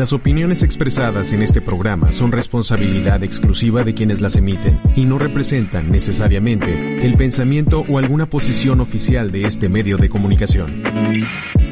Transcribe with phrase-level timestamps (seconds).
[0.00, 5.18] Las opiniones expresadas en este programa son responsabilidad exclusiva de quienes las emiten y no
[5.18, 11.69] representan necesariamente el pensamiento o alguna posición oficial de este medio de comunicación.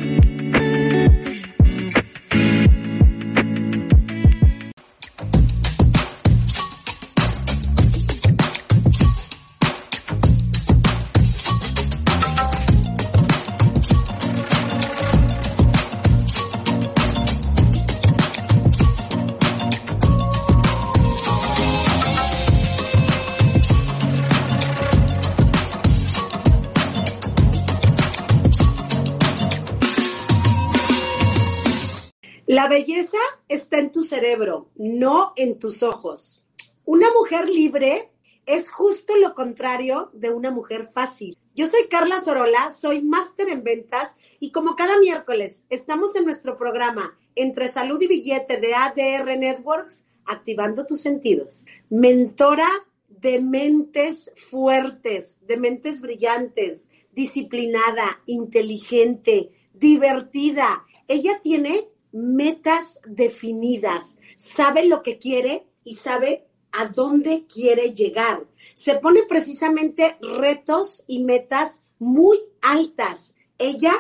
[34.76, 36.42] No en tus ojos.
[36.84, 38.10] Una mujer libre
[38.46, 41.36] es justo lo contrario de una mujer fácil.
[41.54, 46.56] Yo soy Carla Sorola, soy máster en ventas y como cada miércoles estamos en nuestro
[46.56, 51.66] programa Entre Salud y Billete de ADR Networks, activando tus sentidos.
[51.90, 52.68] Mentora
[53.08, 60.84] de mentes fuertes, de mentes brillantes, disciplinada, inteligente, divertida.
[61.08, 68.44] Ella tiene metas definidas, sabe lo que quiere y sabe a dónde quiere llegar.
[68.74, 73.34] Se pone precisamente retos y metas muy altas.
[73.58, 73.92] Ella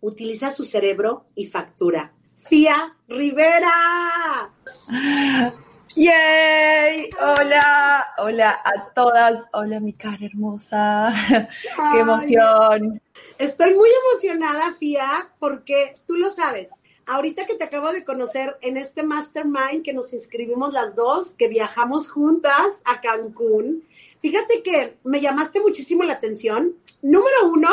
[0.00, 2.12] utiliza su cerebro y factura.
[2.36, 4.52] Fía Rivera.
[5.94, 7.08] ¡Yay!
[7.20, 9.46] Hola, hola a todas.
[9.52, 11.14] Hola, mi cara hermosa.
[11.92, 13.00] ¡Qué emoción!
[13.38, 18.76] Estoy muy emocionada, Fía, porque tú lo sabes ahorita que te acabo de conocer en
[18.76, 23.84] este mastermind que nos inscribimos las dos, que viajamos juntas a Cancún,
[24.20, 26.74] fíjate que me llamaste muchísimo la atención.
[27.02, 27.68] Número uno,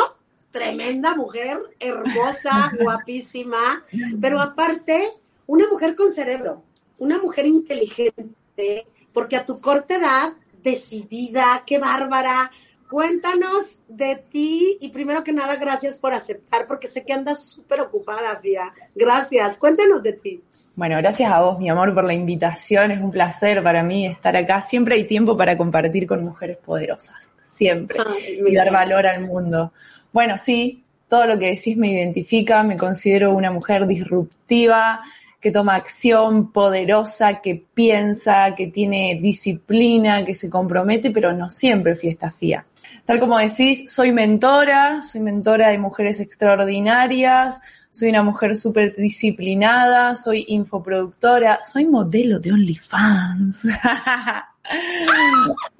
[0.50, 3.84] tremenda mujer, hermosa, guapísima,
[4.20, 5.12] pero aparte,
[5.46, 6.62] una mujer con cerebro,
[6.98, 12.52] una mujer inteligente, porque a tu corta edad, decidida, qué bárbara,
[12.92, 17.80] Cuéntanos de ti y primero que nada, gracias por aceptar, porque sé que andas súper
[17.80, 18.70] ocupada, Fía.
[18.94, 20.42] Gracias, cuéntanos de ti.
[20.76, 22.90] Bueno, gracias a vos, mi amor, por la invitación.
[22.90, 24.60] Es un placer para mí estar acá.
[24.60, 27.98] Siempre hay tiempo para compartir con mujeres poderosas, siempre,
[28.46, 29.72] y dar valor al mundo.
[30.12, 35.00] Bueno, sí, todo lo que decís me identifica, me considero una mujer disruptiva,
[35.42, 41.96] que toma acción, poderosa, que piensa, que tiene disciplina, que se compromete, pero no siempre
[41.96, 42.64] fiesta fía.
[43.04, 47.60] Tal como decís, soy mentora, soy mentora de mujeres extraordinarias,
[47.90, 53.62] soy una mujer súper disciplinada, soy infoproductora, soy modelo de OnlyFans.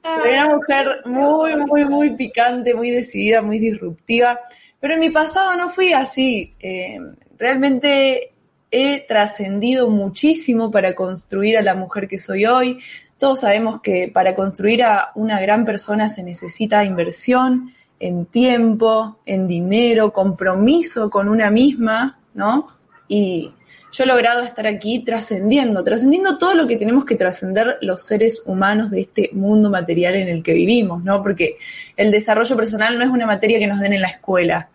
[0.03, 4.41] soy una mujer muy, muy, muy picante, muy decidida, muy disruptiva,
[4.81, 6.53] pero en mi pasado no fui así.
[6.59, 6.99] Eh,
[7.39, 8.32] realmente
[8.73, 12.81] he trascendido muchísimo para construir a la mujer que soy hoy.
[13.19, 19.47] Todos sabemos que para construir a una gran persona se necesita inversión en tiempo, en
[19.47, 22.67] dinero, compromiso con una misma, ¿no?
[23.07, 23.53] Y
[23.93, 28.43] yo he logrado estar aquí trascendiendo, trascendiendo todo lo que tenemos que trascender los seres
[28.47, 31.23] humanos de este mundo material en el que vivimos, ¿no?
[31.23, 31.59] Porque
[31.97, 34.71] el desarrollo personal no es una materia que nos den en la escuela.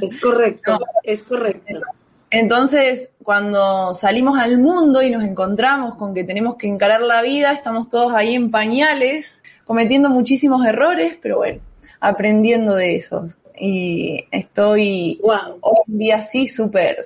[0.00, 1.80] Es correcto, es correcto.
[2.30, 7.52] Entonces, cuando salimos al mundo y nos encontramos con que tenemos que encarar la vida,
[7.52, 11.60] estamos todos ahí en pañales, cometiendo muchísimos errores, pero bueno,
[12.00, 13.38] aprendiendo de esos.
[13.58, 16.98] Y estoy hoy en día sí súper,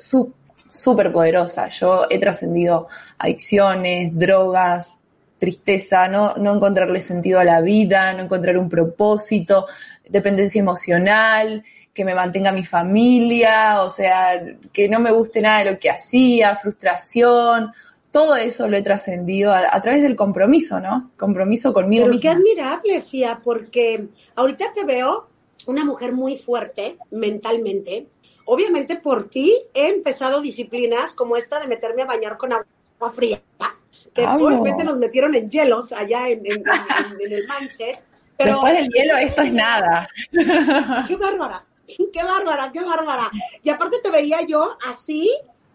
[0.71, 1.69] súper poderosa.
[1.69, 2.89] Yo he trascendido
[3.19, 5.01] adicciones, drogas,
[5.39, 9.67] tristeza, no, no encontrarle sentido a la vida, no encontrar un propósito,
[10.09, 14.43] dependencia emocional, que me mantenga mi familia, o sea,
[14.73, 17.73] que no me guste nada de lo que hacía, frustración,
[18.11, 21.13] todo eso lo he trascendido a, través del compromiso, ¿no?
[21.17, 22.07] Compromiso conmigo.
[22.07, 25.29] Pero qué admirable, Fia, porque ahorita te veo
[25.67, 28.09] una mujer muy fuerte mentalmente.
[28.47, 33.41] Obviamente por ti he empezado disciplinas como esta de meterme a bañar con agua fría,
[34.13, 36.65] que obviamente nos metieron en hielos allá en, en
[37.21, 38.01] el mindset.
[38.37, 40.09] Pero, Después del hielo esto es nada.
[41.07, 41.65] Qué bárbara.
[42.13, 43.31] qué bárbara, qué bárbara.
[43.63, 45.31] Y aparte te veía yo así,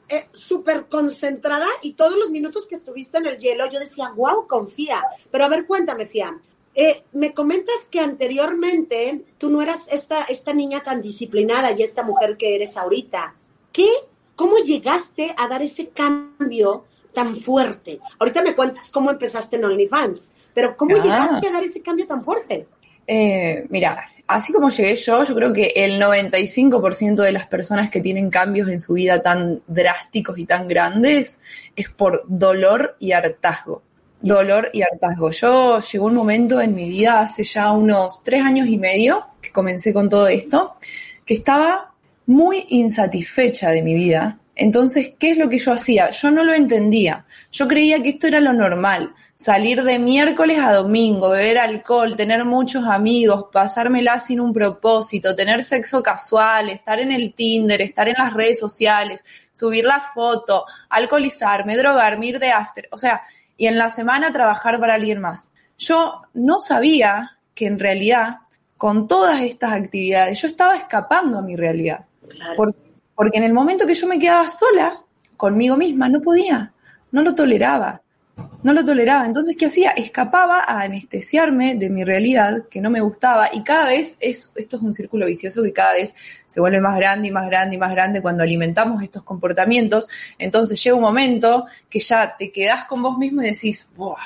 [0.08, 4.48] eh, súper concentrada y todos los minutos que estuviste en el hielo, yo decía, wow,
[4.48, 5.04] confía.
[5.32, 6.40] Pero a ver, cuéntame, Fia.
[6.76, 12.04] Eh, me comentas que anteriormente tú no eras esta, esta niña tan disciplinada y esta
[12.04, 13.34] mujer que eres ahorita.
[13.72, 13.88] ¿Qué?
[14.36, 16.84] ¿Cómo llegaste a dar ese cambio
[17.14, 18.00] tan fuerte?
[18.20, 21.02] Ahorita me cuentas cómo empezaste en OnlyFans, pero ¿cómo ah.
[21.02, 22.68] llegaste a dar ese cambio tan fuerte?
[23.08, 28.02] Eh, mira, así como llegué yo, yo creo que el 95% de las personas que
[28.02, 31.42] tienen cambios en su vida tan drásticos y tan grandes
[31.76, 33.84] es por dolor y hartazgo.
[34.22, 35.30] Dolor y hartazgo.
[35.32, 39.52] Yo llegó un momento en mi vida hace ya unos tres años y medio que
[39.52, 40.76] comencé con todo esto,
[41.26, 41.94] que estaba
[42.26, 44.40] muy insatisfecha de mi vida.
[44.56, 46.12] Entonces, ¿qué es lo que yo hacía?
[46.12, 47.26] Yo no lo entendía.
[47.52, 49.14] Yo creía que esto era lo normal.
[49.36, 55.62] Salir de miércoles a domingo, beber alcohol, tener muchos amigos, pasármela sin un propósito, tener
[55.64, 61.76] sexo casual, estar en el Tinder, estar en las redes sociales, subir la foto, alcoholizarme,
[61.76, 62.88] drogarme, ir de after.
[62.92, 63.24] O sea,
[63.58, 65.52] y en la semana trabajar para alguien más.
[65.78, 68.38] Yo no sabía que en realidad
[68.78, 72.06] con todas estas actividades yo estaba escapando a mi realidad.
[72.56, 72.85] Porque,
[73.16, 75.02] porque en el momento que yo me quedaba sola
[75.38, 76.74] conmigo misma, no podía,
[77.12, 78.02] no lo toleraba,
[78.64, 79.26] no lo toleraba.
[79.26, 79.92] Entonces, ¿qué hacía?
[79.92, 84.78] Escapaba a anestesiarme de mi realidad, que no me gustaba, y cada vez es, esto
[84.78, 86.16] es un círculo vicioso que cada vez
[86.48, 90.08] se vuelve más grande y más grande y más grande cuando alimentamos estos comportamientos.
[90.38, 94.18] Entonces llega un momento que ya te quedás con vos mismo y decís, ¡buah!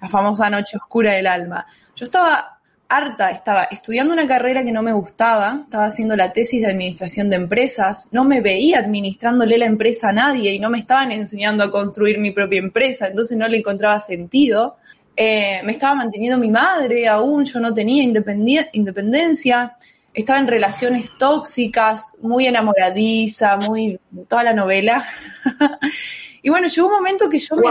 [0.00, 1.66] La famosa noche oscura del alma.
[1.94, 2.55] Yo estaba
[2.88, 7.28] harta, estaba estudiando una carrera que no me gustaba, estaba haciendo la tesis de administración
[7.28, 11.64] de empresas, no me veía administrándole la empresa a nadie y no me estaban enseñando
[11.64, 14.76] a construir mi propia empresa, entonces no le encontraba sentido.
[15.16, 19.76] Eh, me estaba manteniendo mi madre aún, yo no tenía independencia,
[20.12, 23.98] estaba en relaciones tóxicas, muy enamoradiza, muy
[24.28, 25.06] toda la novela.
[26.42, 27.66] y bueno, llegó un momento que yo me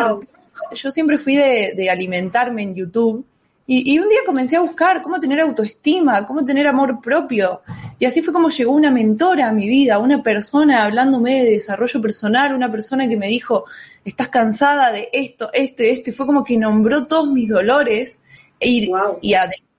[0.73, 3.25] yo siempre fui de, de alimentarme en YouTube
[3.67, 7.61] y, un día comencé a buscar cómo tener autoestima, cómo tener amor propio.
[7.97, 11.99] Y así fue como llegó una mentora a mi vida, una persona hablándome de desarrollo
[11.99, 13.65] personal, una persona que me dijo,
[14.03, 16.11] estás cansada de esto, esto y esto.
[16.11, 18.19] Y fue como que nombró todos mis dolores.
[18.59, 18.91] Y,
[19.23, 19.35] y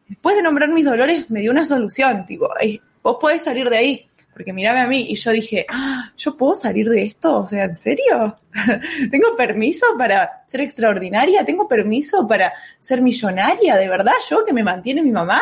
[0.08, 2.48] después de nombrar mis dolores me dio una solución, tipo,
[3.04, 4.06] vos podés salir de ahí
[4.36, 7.36] porque miraba a mí y yo dije, ah, ¿yo puedo salir de esto?
[7.36, 8.38] O sea, ¿en serio?
[9.10, 11.42] ¿Tengo permiso para ser extraordinaria?
[11.42, 13.76] ¿Tengo permiso para ser millonaria?
[13.76, 15.40] ¿De verdad yo que me mantiene mi mamá?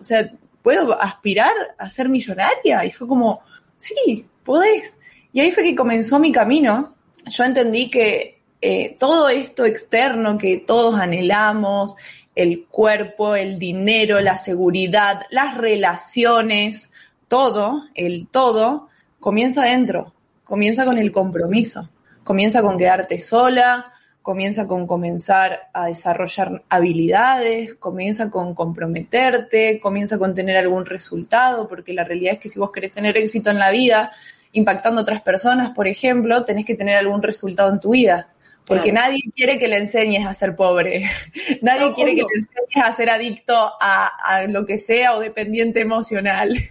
[0.00, 0.30] O sea,
[0.62, 2.84] ¿puedo aspirar a ser millonaria?
[2.84, 3.40] Y fue como,
[3.78, 5.00] sí, podés.
[5.32, 6.94] Y ahí fue que comenzó mi camino.
[7.26, 11.96] Yo entendí que eh, todo esto externo que todos anhelamos,
[12.36, 16.92] el cuerpo, el dinero, la seguridad, las relaciones,
[17.28, 18.88] todo, el todo,
[19.20, 20.12] comienza adentro,
[20.44, 21.88] comienza con el compromiso,
[22.24, 23.92] comienza con quedarte sola,
[24.22, 31.92] comienza con comenzar a desarrollar habilidades, comienza con comprometerte, comienza con tener algún resultado, porque
[31.92, 34.10] la realidad es que si vos querés tener éxito en la vida,
[34.52, 38.28] impactando a otras personas, por ejemplo, tenés que tener algún resultado en tu vida.
[38.66, 41.08] Porque nadie quiere que le enseñes a ser pobre.
[41.62, 45.80] nadie quiere que le enseñes a ser adicto a, a lo que sea o dependiente
[45.80, 46.52] emocional.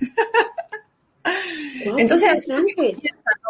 [1.97, 2.47] Entonces,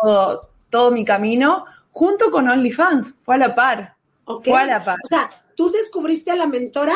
[0.01, 3.15] todo, todo mi camino junto con OnlyFans.
[3.21, 3.95] Fue a la par.
[4.25, 4.98] Fue a la par.
[5.03, 6.95] O sea, tú descubriste a la mentora,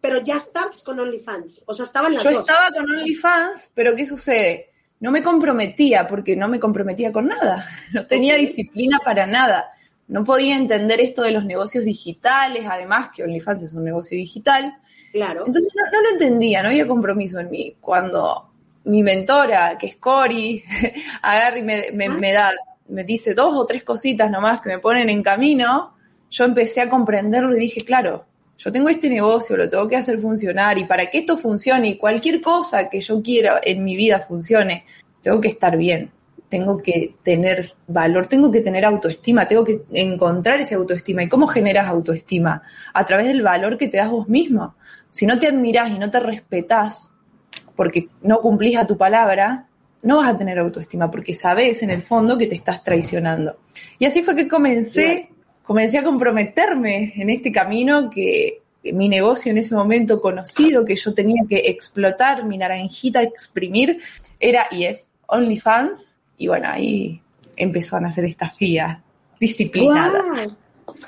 [0.00, 1.62] pero ya estabas con OnlyFans.
[1.66, 4.70] O sea, estaban las Yo estaba con OnlyFans, pero ¿qué sucede?
[4.98, 7.64] No me comprometía porque no me comprometía con nada.
[7.92, 9.72] No tenía disciplina para nada
[10.10, 14.76] no podía entender esto de los negocios digitales, además que OnlyFans es un negocio digital.
[15.12, 15.44] Claro.
[15.46, 17.76] Entonces no, lo entendía, no había compromiso en mí.
[17.80, 18.50] Cuando
[18.84, 20.64] mi mentora, que es Cori,
[21.22, 22.50] agarra y me, me, me, da,
[22.88, 25.94] me dice dos o tres cositas nomás que me ponen en camino,
[26.28, 28.26] yo empecé a comprenderlo y dije, claro,
[28.58, 31.96] yo tengo este negocio, lo tengo que hacer funcionar y para que esto funcione y
[31.96, 34.84] cualquier cosa que yo quiera en mi vida funcione,
[35.22, 36.10] tengo que estar bien
[36.50, 41.22] tengo que tener valor, tengo que tener autoestima, tengo que encontrar esa autoestima.
[41.22, 42.62] ¿Y cómo generas autoestima?
[42.92, 44.74] A través del valor que te das vos mismo.
[45.10, 47.12] Si no te admirás y no te respetás
[47.76, 49.68] porque no cumplís a tu palabra,
[50.02, 53.58] no vas a tener autoestima porque sabes en el fondo que te estás traicionando.
[53.98, 55.30] Y así fue que comencé,
[55.62, 61.14] comencé a comprometerme en este camino que mi negocio en ese momento conocido, que yo
[61.14, 64.00] tenía que explotar, mi naranjita exprimir,
[64.40, 67.20] era y es OnlyFans, y bueno, ahí
[67.54, 69.04] empezó a nacer esta FIA
[69.38, 70.24] disciplinada.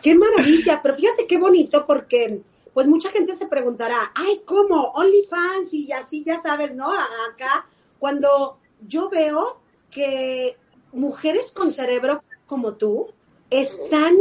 [0.02, 0.78] ¡Qué maravilla!
[0.82, 2.42] Pero fíjate qué bonito porque
[2.74, 4.92] pues mucha gente se preguntará, ay, ¿cómo?
[4.94, 6.92] OnlyFans y así ya sabes, ¿no?
[6.92, 7.66] Acá,
[7.98, 10.54] cuando yo veo que
[10.92, 13.08] mujeres con cerebro como tú
[13.48, 14.14] están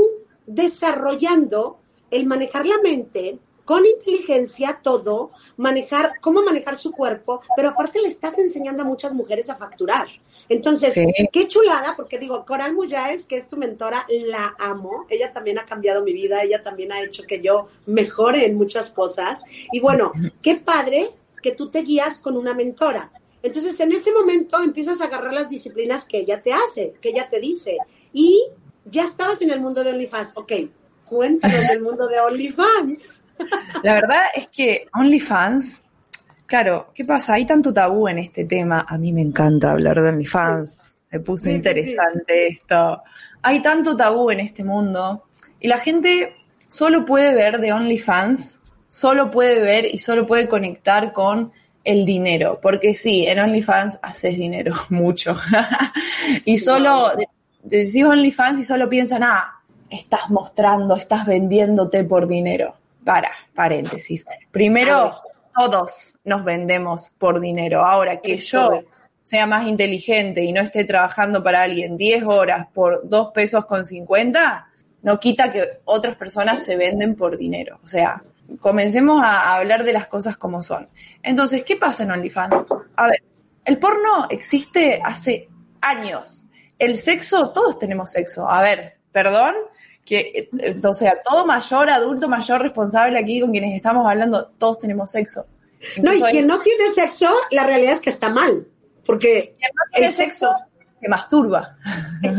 [0.47, 3.37] desarrollando el manejar la mente,
[3.71, 9.13] con inteligencia todo, manejar, cómo manejar su cuerpo, pero aparte le estás enseñando a muchas
[9.13, 10.09] mujeres a facturar.
[10.49, 10.93] Entonces,
[11.31, 15.05] qué chulada, porque digo, Coral Muyáez, que es tu mentora, la amo.
[15.09, 18.91] Ella también ha cambiado mi vida, ella también ha hecho que yo mejore en muchas
[18.91, 19.45] cosas.
[19.71, 20.11] Y bueno,
[20.41, 21.07] qué padre
[21.41, 23.09] que tú te guías con una mentora.
[23.41, 27.29] Entonces, en ese momento empiezas a agarrar las disciplinas que ella te hace, que ella
[27.29, 27.77] te dice.
[28.11, 28.37] Y
[28.83, 30.33] ya estabas en el mundo de OnlyFans.
[30.35, 30.51] Ok,
[31.05, 33.21] cuéntanos del mundo de OnlyFans.
[33.83, 35.83] La verdad es que OnlyFans,
[36.45, 37.35] claro, ¿qué pasa?
[37.35, 38.85] Hay tanto tabú en este tema.
[38.87, 41.03] A mí me encanta hablar de OnlyFans.
[41.09, 43.01] Se puso interesante esto.
[43.41, 45.23] Hay tanto tabú en este mundo.
[45.59, 46.35] Y la gente
[46.67, 51.51] solo puede ver de OnlyFans, solo puede ver y solo puede conectar con
[51.83, 55.35] el dinero, porque sí, en OnlyFans haces dinero, mucho.
[56.45, 57.11] y solo
[57.63, 62.75] decís OnlyFans y solo piensan, ah, estás mostrando, estás vendiéndote por dinero.
[63.03, 64.25] Para, paréntesis.
[64.51, 65.21] Primero,
[65.55, 67.85] todos nos vendemos por dinero.
[67.85, 68.83] Ahora que yo
[69.23, 73.85] sea más inteligente y no esté trabajando para alguien 10 horas por 2 pesos con
[73.85, 74.67] 50,
[75.03, 77.79] no quita que otras personas se venden por dinero.
[77.83, 78.21] O sea,
[78.59, 80.87] comencemos a hablar de las cosas como son.
[81.23, 82.67] Entonces, ¿qué pasa en OnlyFans?
[82.95, 83.23] A ver,
[83.65, 85.47] el porno existe hace
[85.81, 86.47] años.
[86.77, 88.49] El sexo, todos tenemos sexo.
[88.49, 89.53] A ver, perdón,
[90.11, 94.77] que, eh, o sea, todo mayor, adulto mayor, responsable aquí con quienes estamos hablando, todos
[94.77, 95.45] tenemos sexo.
[96.03, 98.67] no, y quien no tiene sexo, la realidad es que está mal,
[99.05, 100.53] porque quien no tiene el sexo,
[100.99, 101.77] se masturba.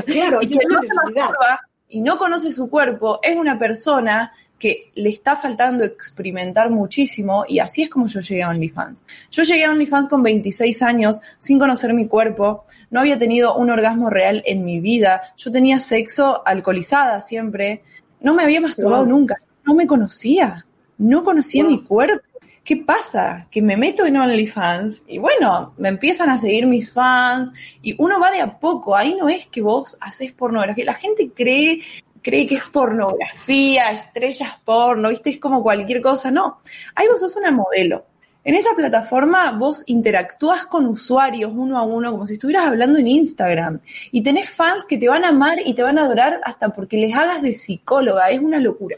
[0.05, 4.93] claro, y quien no se masturba y no conoce su cuerpo es una persona que
[4.95, 9.03] le está faltando experimentar muchísimo y así es como yo llegué a OnlyFans.
[9.29, 13.71] Yo llegué a OnlyFans con 26 años sin conocer mi cuerpo, no había tenido un
[13.71, 17.83] orgasmo real en mi vida, yo tenía sexo alcoholizada siempre,
[18.21, 20.65] no me había masturbado nunca, no me conocía,
[20.97, 22.25] no conocía mi cuerpo.
[22.63, 23.49] ¿Qué pasa?
[23.51, 27.51] Que me meto en OnlyFans y bueno, me empiezan a seguir mis fans
[27.83, 28.95] y uno va de a poco.
[28.95, 30.85] Ahí no es que vos haces pornografía.
[30.85, 31.83] La gente cree
[32.23, 35.31] cree que es pornografía, estrellas porno, ¿viste?
[35.31, 36.31] Es como cualquier cosa.
[36.31, 36.61] No,
[36.95, 38.07] ahí vos sos una modelo.
[38.45, 43.07] En esa plataforma vos interactúas con usuarios uno a uno como si estuvieras hablando en
[43.07, 43.79] Instagram
[44.11, 46.97] y tenés fans que te van a amar y te van a adorar hasta porque
[46.97, 48.31] les hagas de psicóloga.
[48.31, 48.97] Es una locura.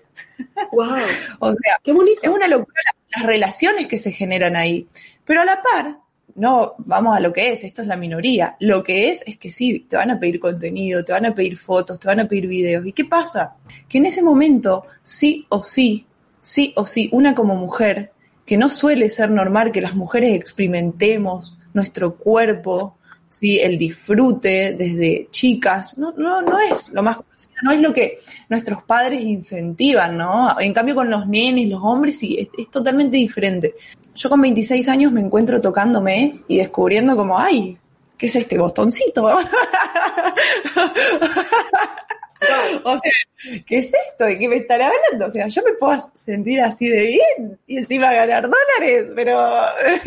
[0.73, 0.97] Wow.
[1.41, 2.21] o sea, Qué bonito.
[2.23, 2.81] es una locura
[3.15, 4.89] las relaciones que se generan ahí.
[5.25, 5.99] Pero a la par,
[6.37, 8.57] no, vamos a lo que es, esto es la minoría.
[8.61, 11.57] Lo que es es que sí, te van a pedir contenido, te van a pedir
[11.57, 12.87] fotos, te van a pedir videos.
[12.87, 13.57] ¿Y qué pasa?
[13.89, 16.07] Que en ese momento, sí o sí,
[16.41, 18.13] sí o sí, una como mujer,
[18.45, 22.99] que no suele ser normal que las mujeres experimentemos nuestro cuerpo,
[23.39, 23.59] ¿sí?
[23.61, 28.19] el disfrute desde chicas, no, no, no es lo más conocido, no es lo que
[28.49, 30.59] nuestros padres incentivan, ¿no?
[30.61, 33.75] En cambio con los nenes, los hombres, sí, es, totalmente diferente.
[34.15, 37.77] Yo con 26 años me encuentro tocándome y descubriendo como, ay,
[38.17, 39.39] ¿qué es este botoncito?
[42.85, 44.25] o sea, ¿qué es esto?
[44.25, 45.27] ¿De qué me están hablando?
[45.27, 49.39] O sea, yo me puedo sentir así de bien y encima ganar dólares, pero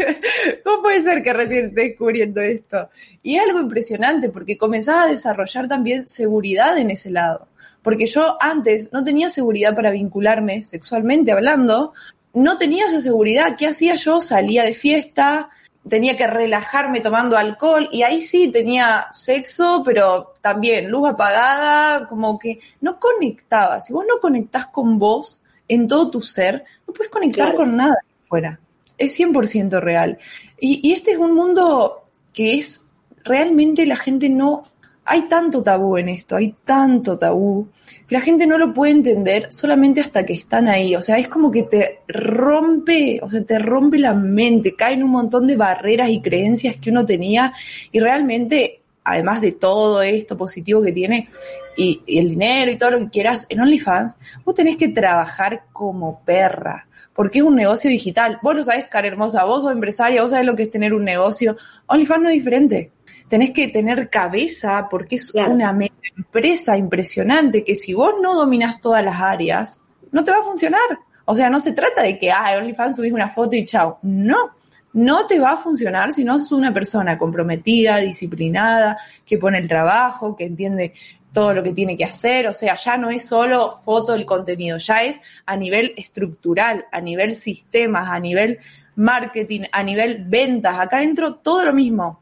[0.63, 2.89] ¿cómo puede ser que recién esté descubriendo esto?
[3.24, 7.48] Y algo impresionante porque comenzaba a desarrollar también seguridad en ese lado.
[7.82, 11.94] Porque yo antes no tenía seguridad para vincularme sexualmente hablando,
[12.34, 13.56] no tenía esa seguridad.
[13.58, 14.20] ¿Qué hacía yo?
[14.22, 15.50] Salía de fiesta,
[15.89, 22.38] tenía que relajarme tomando alcohol y ahí sí tenía sexo, pero también luz apagada, como
[22.38, 23.82] que no conectaba.
[23.82, 27.98] Si vos no conectás con vos en todo tu ser, no puedes conectar con nada
[28.27, 28.60] fuera.
[28.98, 30.17] Es 100% real.
[30.60, 32.89] Y, y este es un mundo que es
[33.24, 34.65] realmente la gente no
[35.10, 37.70] hay tanto tabú en esto, hay tanto tabú,
[38.06, 40.98] que la gente no lo puede entender solamente hasta que están ahí.
[40.98, 45.12] O sea, es como que te rompe, o sea, te rompe la mente, caen un
[45.12, 47.54] montón de barreras y creencias que uno tenía
[47.90, 51.30] y realmente, además de todo esto positivo que tiene
[51.78, 56.20] y, el dinero y todo lo que quieras en OnlyFans, vos tenés que trabajar como
[56.26, 58.40] perra porque es un negocio digital.
[58.44, 61.06] Vos lo sabés, cara hermosa, vos sos empresaria, vos sabés lo que es tener un
[61.06, 61.56] negocio.
[61.88, 62.92] OnlyFans no es diferente
[63.28, 65.78] tenés que tener cabeza porque es una
[66.18, 69.80] empresa impresionante que si vos no dominás todas las áreas,
[70.12, 71.00] no te va a funcionar.
[71.26, 74.00] O sea, no se trata de que, ah, OnlyFans subís una foto y chao.
[74.02, 74.52] No,
[74.94, 79.68] no te va a funcionar si no sos una persona comprometida, disciplinada, que pone el
[79.68, 80.94] trabajo, que entiende
[81.34, 84.78] todo lo que tiene que hacer, o sea, ya no es solo foto el contenido,
[84.78, 88.60] ya es a nivel estructural, a nivel sistemas, a nivel
[88.96, 92.22] marketing, a nivel ventas, acá dentro todo lo mismo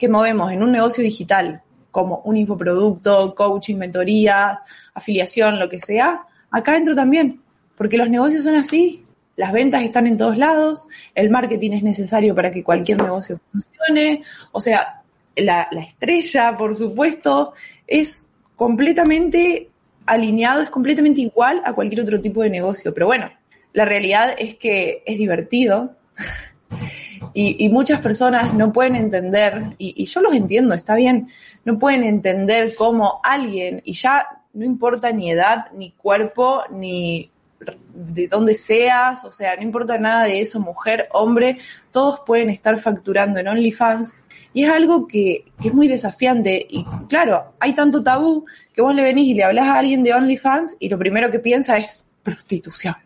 [0.00, 4.58] que movemos en un negocio digital, como un infoproducto, coaching, mentorías,
[4.94, 7.42] afiliación, lo que sea, acá dentro también,
[7.76, 9.04] porque los negocios son así,
[9.36, 14.22] las ventas están en todos lados, el marketing es necesario para que cualquier negocio funcione,
[14.52, 15.02] o sea,
[15.36, 17.52] la, la estrella, por supuesto,
[17.86, 18.26] es
[18.56, 19.68] completamente
[20.06, 23.30] alineado, es completamente igual a cualquier otro tipo de negocio, pero bueno,
[23.74, 25.94] la realidad es que es divertido
[27.32, 31.28] Y, y muchas personas no pueden entender, y, yo los entiendo, está bien,
[31.64, 37.30] no pueden entender cómo alguien, y ya no importa ni edad, ni cuerpo, ni
[37.94, 41.58] de dónde seas, o sea, no importa nada de eso, mujer, hombre,
[41.90, 44.14] todos pueden estar facturando en OnlyFans.
[44.52, 46.66] Y es algo que, es muy desafiante.
[46.68, 50.14] Y claro, hay tanto tabú que vos le venís y le hablas a alguien de
[50.14, 52.96] OnlyFans y lo primero que piensa es prostitución.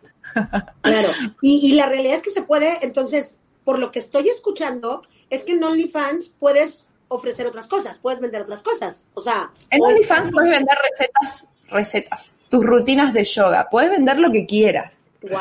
[0.81, 1.11] Claro,
[1.43, 5.53] y la realidad es que se puede, entonces, por lo que estoy escuchando, es que
[5.53, 9.51] en OnlyFans puedes ofrecer otras cosas, puedes vender otras cosas, o sea...
[9.71, 15.11] En OnlyFans puedes vender recetas, recetas, tus rutinas de yoga, puedes vender lo que quieras.
[15.23, 15.41] Wow,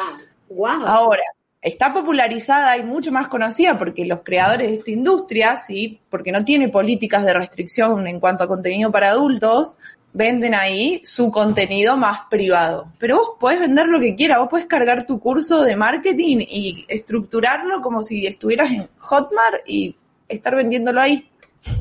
[0.50, 0.86] wow.
[0.88, 1.24] Ahora,
[1.64, 6.44] está popularizada y mucho más conocida porque los creadores de esta industria, sí, porque no
[6.44, 9.78] tiene políticas de restricción en cuanto a contenido para adultos,
[10.14, 12.92] venden ahí su contenido más privado.
[13.00, 16.86] Pero vos podés vender lo que quieras, vos podés cargar tu curso de marketing y
[16.88, 19.96] estructurarlo como si estuvieras en Hotmart y
[20.28, 21.30] estar vendiéndolo ahí.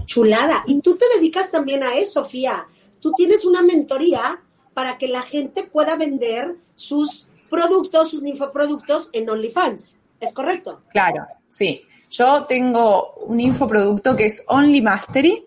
[0.06, 0.64] Chulada.
[0.66, 2.66] Y tú te dedicas también a eso, Sofía.
[3.00, 4.40] Tú tienes una mentoría
[4.74, 9.98] para que la gente pueda vender sus productos, sus infoproductos en OnlyFans.
[10.20, 10.82] ¿Es correcto?
[10.90, 11.82] Claro, sí.
[12.12, 15.46] Yo tengo un infoproducto que es Only Mastery,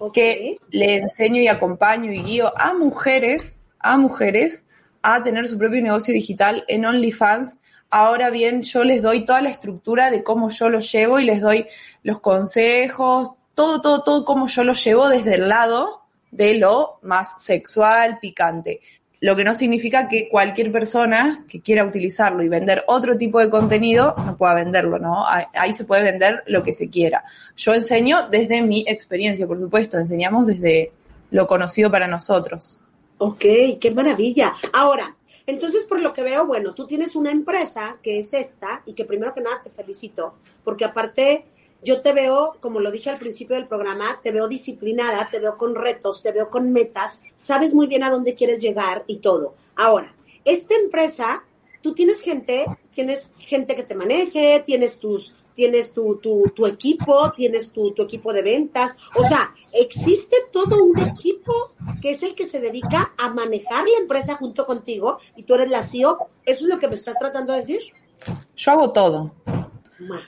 [0.00, 0.56] okay.
[0.58, 4.66] que le enseño y acompaño y guío a mujeres, a mujeres,
[5.00, 7.60] a tener su propio negocio digital en OnlyFans.
[7.88, 11.40] Ahora bien, yo les doy toda la estructura de cómo yo lo llevo y les
[11.40, 11.68] doy
[12.02, 17.40] los consejos, todo, todo, todo cómo yo lo llevo desde el lado de lo más
[17.40, 18.80] sexual, picante
[19.22, 23.48] lo que no significa que cualquier persona que quiera utilizarlo y vender otro tipo de
[23.48, 25.24] contenido no pueda venderlo, ¿no?
[25.54, 27.24] Ahí se puede vender lo que se quiera.
[27.56, 30.90] Yo enseño desde mi experiencia, por supuesto, enseñamos desde
[31.30, 32.80] lo conocido para nosotros.
[33.18, 33.44] Ok,
[33.80, 34.54] qué maravilla.
[34.72, 35.14] Ahora,
[35.46, 39.04] entonces por lo que veo, bueno, tú tienes una empresa que es esta y que
[39.04, 41.44] primero que nada te felicito, porque aparte
[41.82, 45.58] yo te veo, como lo dije al principio del programa, te veo disciplinada, te veo
[45.58, 49.54] con retos, te veo con metas, sabes muy bien a dónde quieres llegar y todo.
[49.74, 51.44] Ahora, esta empresa,
[51.82, 57.32] tú tienes gente, tienes gente que te maneje, tienes tus, tienes tu, tu, tu equipo,
[57.32, 62.34] tienes tu, tu equipo de ventas, o sea, existe todo un equipo que es el
[62.34, 66.28] que se dedica a manejar la empresa junto contigo y tú eres la CEO.
[66.44, 67.80] ¿Eso es lo que me estás tratando de decir?
[68.54, 69.32] Yo hago todo.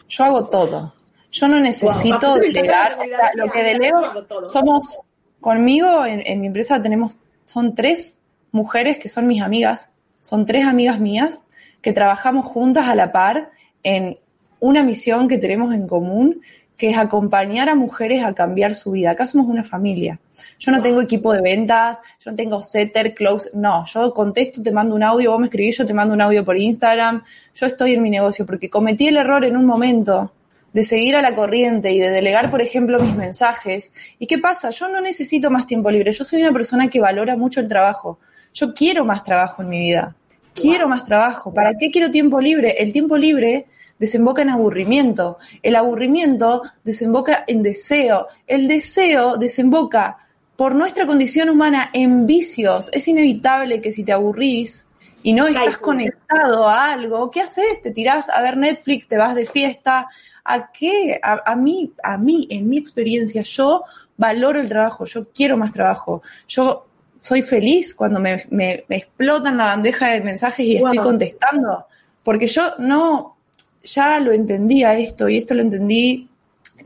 [0.08, 0.92] Yo hago todo.
[1.34, 2.96] Yo no necesito wow, delegar.
[3.34, 3.98] lo que delego,
[4.46, 5.00] somos,
[5.40, 8.18] conmigo en, en, mi empresa tenemos, son tres
[8.52, 11.44] mujeres que son mis amigas, son tres amigas mías
[11.82, 13.50] que trabajamos juntas a la par
[13.82, 14.16] en
[14.60, 16.40] una misión que tenemos en común,
[16.76, 19.10] que es acompañar a mujeres a cambiar su vida.
[19.10, 20.20] Acá somos una familia.
[20.60, 24.70] Yo no tengo equipo de ventas, yo no tengo setter, close, no, yo contesto, te
[24.70, 27.24] mando un audio, vos me escribís, yo te mando un audio por Instagram,
[27.56, 30.30] yo estoy en mi negocio porque cometí el error en un momento
[30.74, 33.92] de seguir a la corriente y de delegar, por ejemplo, mis mensajes.
[34.18, 34.70] ¿Y qué pasa?
[34.70, 36.12] Yo no necesito más tiempo libre.
[36.12, 38.18] Yo soy una persona que valora mucho el trabajo.
[38.52, 40.16] Yo quiero más trabajo en mi vida.
[40.52, 41.54] Quiero más trabajo.
[41.54, 42.74] ¿Para qué quiero tiempo libre?
[42.78, 43.66] El tiempo libre
[44.00, 45.38] desemboca en aburrimiento.
[45.62, 48.26] El aburrimiento desemboca en deseo.
[48.48, 50.18] El deseo desemboca
[50.56, 52.90] por nuestra condición humana en vicios.
[52.92, 54.86] Es inevitable que si te aburrís
[55.24, 57.82] y no estás conectado a algo, ¿qué haces?
[57.82, 60.08] Te tirás a ver Netflix, te vas de fiesta,
[60.44, 61.18] ¿A qué?
[61.22, 63.84] A, a, mí, a mí, en mi experiencia, yo
[64.16, 66.22] valoro el trabajo, yo quiero más trabajo.
[66.46, 66.86] Yo
[67.18, 70.88] soy feliz cuando me, me, me explotan la bandeja de mensajes y wow.
[70.88, 71.86] estoy contestando.
[72.22, 73.36] Porque yo no,
[73.82, 76.28] ya lo entendía esto y esto lo entendí.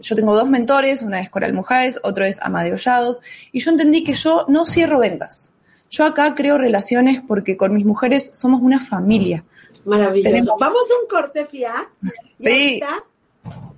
[0.00, 3.20] Yo tengo dos mentores, una es Coral Mujáez, otro es Amadeo Llados,
[3.50, 5.52] y yo entendí que yo no cierro ventas.
[5.90, 9.44] Yo acá creo relaciones porque con mis mujeres somos una familia.
[9.84, 10.30] Maravilloso.
[10.30, 10.58] Tenemos...
[10.58, 11.88] Vamos a un corte, Fia.
[12.38, 12.80] Y sí.
[12.82, 13.04] ahorita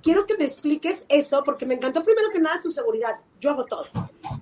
[0.01, 3.19] quiero que me expliques eso, porque me encantó primero que nada tu seguridad.
[3.39, 3.85] Yo hago todo.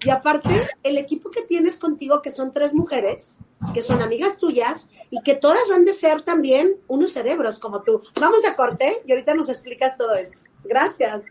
[0.03, 0.49] Y aparte,
[0.83, 3.37] el equipo que tienes contigo, que son tres mujeres,
[3.73, 8.01] que son amigas tuyas, y que todas han de ser también unos cerebros como tú.
[8.19, 10.39] Vamos a corte y ahorita nos explicas todo esto.
[10.63, 11.23] Gracias.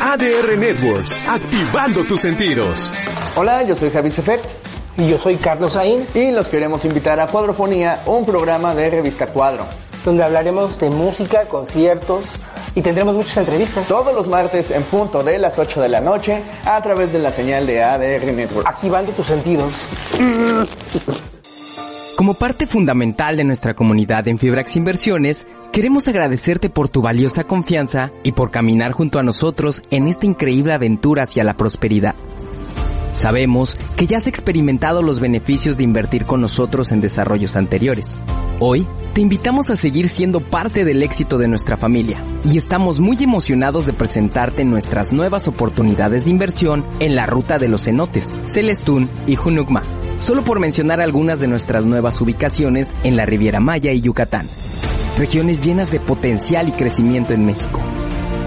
[0.00, 2.92] ADR Networks, activando tus sentidos.
[3.34, 4.40] Hola, yo soy Javi Sefet.
[4.96, 6.06] Y yo soy Carlos Saín.
[6.14, 9.66] Y los queremos invitar a Cuadrofonía, un programa de revista Cuadro.
[10.04, 12.26] Donde hablaremos de música, conciertos
[12.74, 13.88] y tendremos muchas entrevistas.
[13.88, 17.30] Todos los martes en punto de las 8 de la noche a través de la
[17.30, 18.68] señal de ADR Network.
[18.68, 19.72] Activando tus sentidos.
[22.16, 28.12] Como parte fundamental de nuestra comunidad en Fibrax Inversiones, queremos agradecerte por tu valiosa confianza
[28.22, 32.14] y por caminar junto a nosotros en esta increíble aventura hacia la prosperidad.
[33.12, 38.20] Sabemos que ya has experimentado los beneficios de invertir con nosotros en desarrollos anteriores.
[38.60, 43.16] Hoy te invitamos a seguir siendo parte del éxito de nuestra familia y estamos muy
[43.22, 49.10] emocionados de presentarte nuestras nuevas oportunidades de inversión en la ruta de los cenotes, Celestún
[49.26, 49.82] y Junugma,
[50.18, 54.48] solo por mencionar algunas de nuestras nuevas ubicaciones en la Riviera Maya y Yucatán,
[55.18, 57.80] regiones llenas de potencial y crecimiento en México.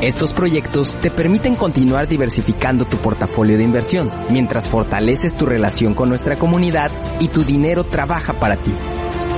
[0.02, 6.10] Estos proyectos te permiten continuar diversificando tu portafolio de inversión mientras fortaleces tu relación con
[6.10, 8.76] nuestra comunidad y tu dinero trabaja para ti.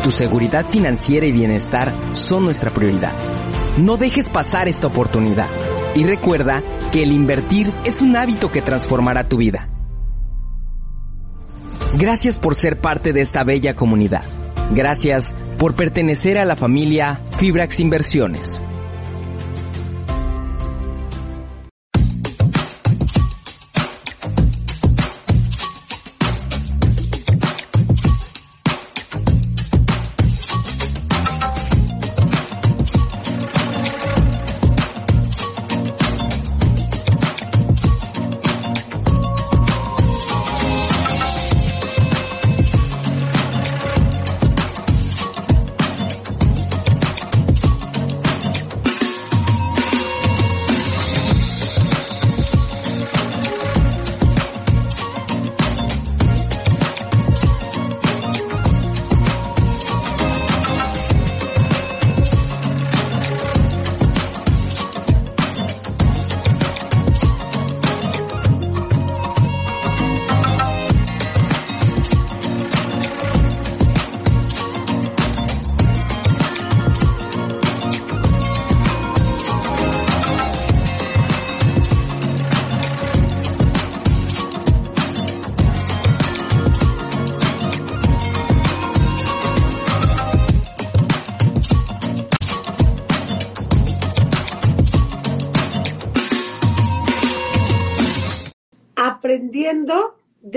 [0.04, 3.14] Tu seguridad financiera y bienestar son nuestra prioridad.
[3.78, 5.48] No dejes pasar esta oportunidad
[5.96, 6.62] y recuerda
[6.92, 9.70] que el invertir es un hábito que transformará tu vida.
[11.98, 14.24] Gracias por ser parte de esta bella comunidad.
[14.72, 18.64] Gracias por pertenecer a la familia Fibrax Inversiones.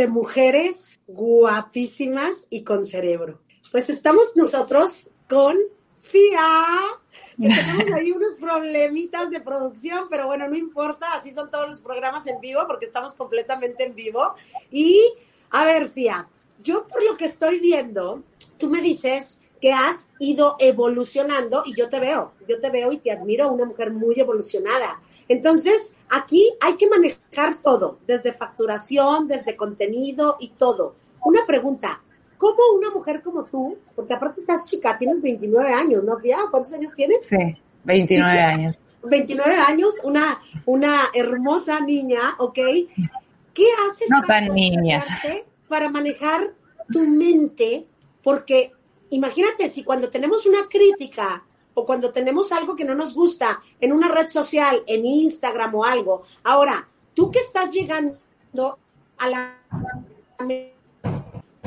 [0.03, 3.39] De mujeres guapísimas y con cerebro.
[3.71, 5.57] Pues estamos nosotros con
[6.01, 6.77] FIA,
[7.41, 11.81] que tenemos ahí unos problemitas de producción, pero bueno, no importa, así son todos los
[11.81, 14.35] programas en vivo porque estamos completamente en vivo.
[14.73, 15.01] Y,
[15.51, 16.27] a ver, FIA,
[16.65, 18.25] yo por lo que estoy viendo,
[18.59, 22.99] tú me dices que has ido evolucionando y yo te veo, yo te veo y
[22.99, 25.01] te admiro, una mujer muy evolucionada.
[25.33, 30.95] Entonces, aquí hay que manejar todo, desde facturación, desde contenido y todo.
[31.25, 32.03] Una pregunta,
[32.37, 36.37] ¿cómo una mujer como tú, porque aparte estás chica, tienes 29 años, ¿no, Fia?
[36.51, 37.27] ¿Cuántos años tienes?
[37.27, 38.77] Sí, 29 años.
[39.05, 42.59] 29 años, una, una hermosa niña, ¿ok?
[43.55, 45.03] ¿Qué haces no para, tan niña.
[45.67, 46.53] para manejar
[46.93, 47.87] tu mente?
[48.23, 48.73] Porque
[49.09, 51.43] imagínate, si cuando tenemos una crítica
[51.75, 55.85] o cuando tenemos algo que no nos gusta en una red social, en Instagram o
[55.85, 56.23] algo.
[56.45, 58.19] Ahora, tú que estás llegando
[59.19, 59.59] a la...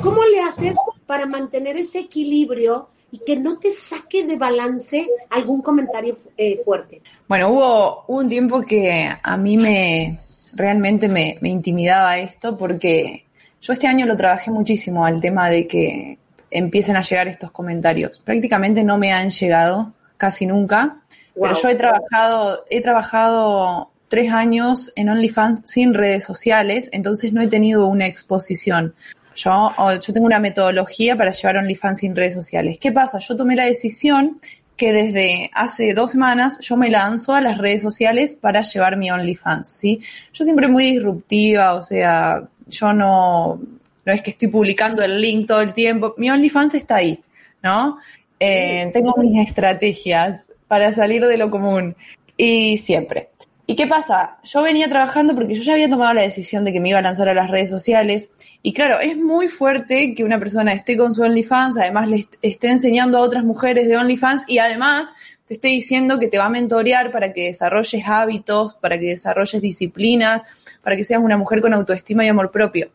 [0.02, 5.62] ¿Cómo le haces para mantener ese equilibrio y que no te saque de balance algún
[5.62, 7.02] comentario eh, fuerte?
[7.28, 10.20] Bueno, hubo un tiempo que a mí me
[10.54, 13.26] realmente me, me intimidaba esto porque
[13.62, 16.20] yo este año lo trabajé muchísimo al tema de que
[16.52, 18.20] empiecen a llegar estos comentarios.
[18.20, 20.98] Prácticamente no me han llegado casi nunca,
[21.36, 21.44] wow.
[21.44, 27.42] pero yo he trabajado, he trabajado tres años en OnlyFans sin redes sociales, entonces no
[27.42, 28.96] he tenido una exposición.
[29.36, 32.78] Yo, yo tengo una metodología para llevar OnlyFans sin redes sociales.
[32.80, 33.20] ¿Qué pasa?
[33.20, 34.40] Yo tomé la decisión
[34.78, 39.10] que desde hace dos semanas yo me lanzo a las redes sociales para llevar mi
[39.12, 40.02] OnlyFans, ¿sí?
[40.34, 43.60] Yo siempre muy disruptiva, o sea, yo no,
[44.06, 47.22] no es que estoy publicando el link todo el tiempo, mi OnlyFans está ahí,
[47.64, 47.98] ¿no?
[48.40, 51.96] Eh, tengo mis estrategias para salir de lo común
[52.38, 53.30] y siempre.
[53.68, 54.38] ¿Y qué pasa?
[54.44, 57.02] Yo venía trabajando porque yo ya había tomado la decisión de que me iba a
[57.02, 61.14] lanzar a las redes sociales y claro, es muy fuerte que una persona esté con
[61.14, 65.14] su OnlyFans, además le esté enseñando a otras mujeres de OnlyFans y además
[65.48, 69.62] te esté diciendo que te va a mentorear para que desarrolles hábitos, para que desarrolles
[69.62, 70.44] disciplinas,
[70.84, 72.92] para que seas una mujer con autoestima y amor propio.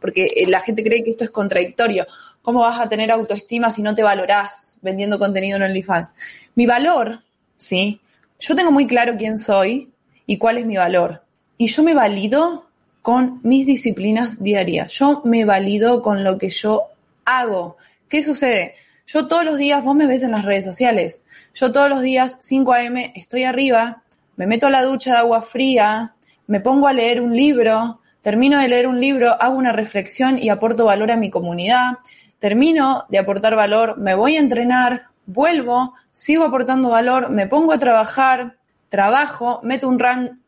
[0.00, 2.06] Porque eh, la gente cree que esto es contradictorio.
[2.42, 6.14] ¿Cómo vas a tener autoestima si no te valorás vendiendo contenido en OnlyFans?
[6.54, 7.20] Mi valor,
[7.56, 8.00] ¿sí?
[8.40, 9.90] Yo tengo muy claro quién soy
[10.26, 11.22] y cuál es mi valor.
[11.56, 12.66] Y yo me valido
[13.02, 14.92] con mis disciplinas diarias.
[14.92, 16.84] Yo me valido con lo que yo
[17.24, 17.76] hago.
[18.08, 18.74] ¿Qué sucede?
[19.08, 21.22] Yo todos los días, vos me ves en las redes sociales,
[21.54, 24.02] yo todos los días, 5 a.m., estoy arriba,
[24.36, 26.14] me meto a la ducha de agua fría,
[26.46, 30.48] me pongo a leer un libro, termino de leer un libro, hago una reflexión y
[30.48, 31.98] aporto valor a mi comunidad,
[32.38, 37.78] termino de aportar valor, me voy a entrenar, vuelvo, sigo aportando valor, me pongo a
[37.78, 38.56] trabajar,
[38.88, 39.98] trabajo, meto un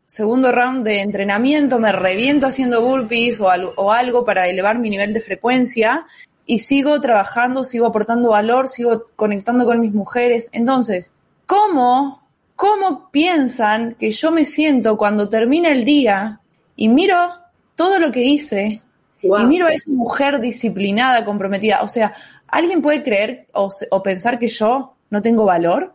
[0.06, 5.12] segundo round de entrenamiento, me reviento haciendo burpees o, o algo para elevar mi nivel
[5.12, 6.06] de frecuencia
[6.46, 10.48] y sigo trabajando, sigo aportando valor, sigo conectando con mis mujeres.
[10.52, 11.12] Entonces,
[11.46, 16.40] ¿cómo, cómo piensan que yo me siento cuando termina el día
[16.74, 17.39] y miro
[17.80, 18.82] todo lo que hice
[19.22, 19.40] Wow.
[19.40, 21.80] y miro a esa mujer disciplinada, comprometida?
[21.80, 22.12] O sea,
[22.46, 23.70] ¿alguien puede creer o,
[24.02, 25.94] pensar que yo no tengo valor?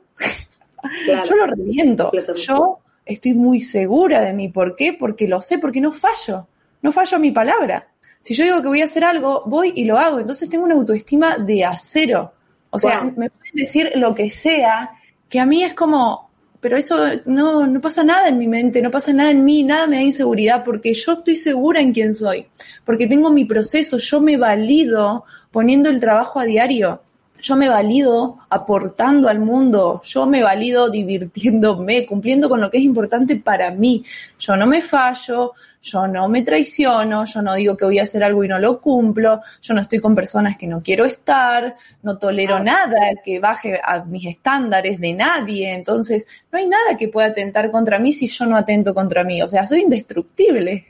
[1.06, 1.24] Claro.
[1.30, 2.12] Yo lo reviento.
[2.36, 4.50] Yo estoy muy segura de mí.
[4.50, 4.94] ¿Por qué?
[4.94, 6.48] Porque lo sé, porque no fallo.
[6.82, 7.88] No fallo a mi palabra.
[8.24, 10.20] Si yo digo que voy a hacer algo, voy y lo hago.
[10.20, 12.34] Entonces tengo una autoestima de acero.
[12.72, 13.14] O sea, Wow.
[13.16, 14.92] me pueden decir lo que sea,
[15.30, 16.25] que a mí es como,
[16.66, 19.86] pero eso no, no pasa nada en mi mente, no pasa nada en mí, nada
[19.86, 22.48] me da inseguridad, porque yo estoy segura en quién soy,
[22.84, 27.04] porque tengo mi proceso, yo me valido poniendo el trabajo a diario.
[27.42, 32.84] Yo me valido aportando al mundo, yo me valido divirtiéndome, cumpliendo con lo que es
[32.84, 34.04] importante para mí.
[34.40, 35.54] Yo no me fallo,
[35.86, 38.82] yo no me traiciono, yo no digo que voy a hacer algo y no lo
[38.82, 43.80] cumplo, yo no estoy con personas que no quiero estar, no tolero nada que baje
[43.84, 48.28] a mis estándares de nadie, entonces no hay nada que pueda atentar contra mí si
[48.28, 50.88] yo no atento contra mí, o sea, soy indestructible.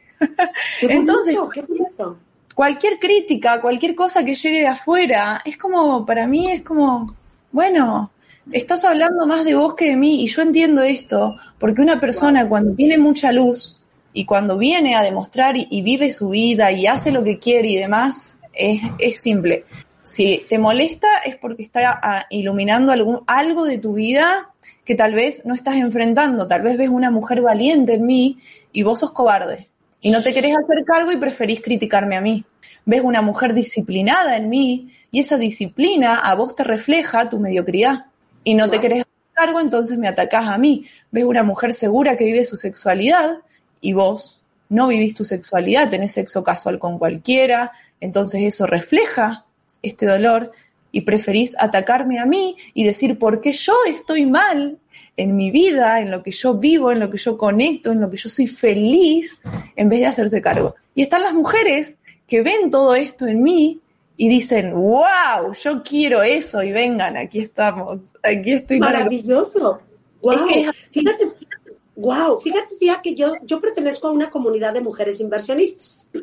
[0.80, 2.18] Qué bonito, Entonces, qué bonito.
[2.56, 7.14] Cualquier crítica, cualquier cosa que llegue de afuera, es como, para mí es como,
[7.52, 8.12] bueno,
[8.52, 12.48] estás hablando más de vos que de mí y yo entiendo esto, porque una persona
[12.48, 13.80] cuando tiene mucha luz
[14.14, 17.76] y cuando viene a demostrar y, vive su vida y hace lo que quiere y
[17.76, 19.66] demás, es, es simple.
[20.02, 24.54] Si te molesta es porque está ah, iluminando algún, algo de tu vida
[24.86, 28.38] que tal vez no estás enfrentando, tal vez ves una mujer valiente en mí
[28.72, 29.70] y vos sos cobarde
[30.02, 32.46] y no te querés hacer cargo y preferís criticarme a mí.
[32.86, 38.06] Ves una mujer disciplinada en mí y esa disciplina a vos te refleja tu mediocridad
[38.44, 40.86] y no te querés hacer cargo, entonces me atacás a mí.
[41.12, 43.40] Ves una mujer segura que vive su sexualidad
[43.82, 49.46] y vos no vivís tu sexualidad, tenés sexo casual con cualquiera, entonces eso refleja
[49.82, 50.52] este dolor
[50.92, 54.78] y preferís atacarme a mí y decir por qué yo estoy mal
[55.18, 58.10] en mi vida, en lo que yo vivo, en lo que yo conecto, en lo
[58.10, 59.38] que yo soy feliz,
[59.76, 60.76] en vez de hacerse cargo.
[60.94, 61.98] Y están las mujeres
[62.28, 63.80] que ven todo esto en mí
[64.18, 68.80] y dicen, wow, yo quiero eso y vengan, aquí estamos, aquí estoy.
[68.80, 69.80] Maravilloso.
[70.22, 70.34] Wow.
[70.34, 70.88] Es que es así.
[70.92, 76.08] Fíjate, fíjate, wow, fíjate, fíjate que yo, yo pertenezco a una comunidad de mujeres inversionistas.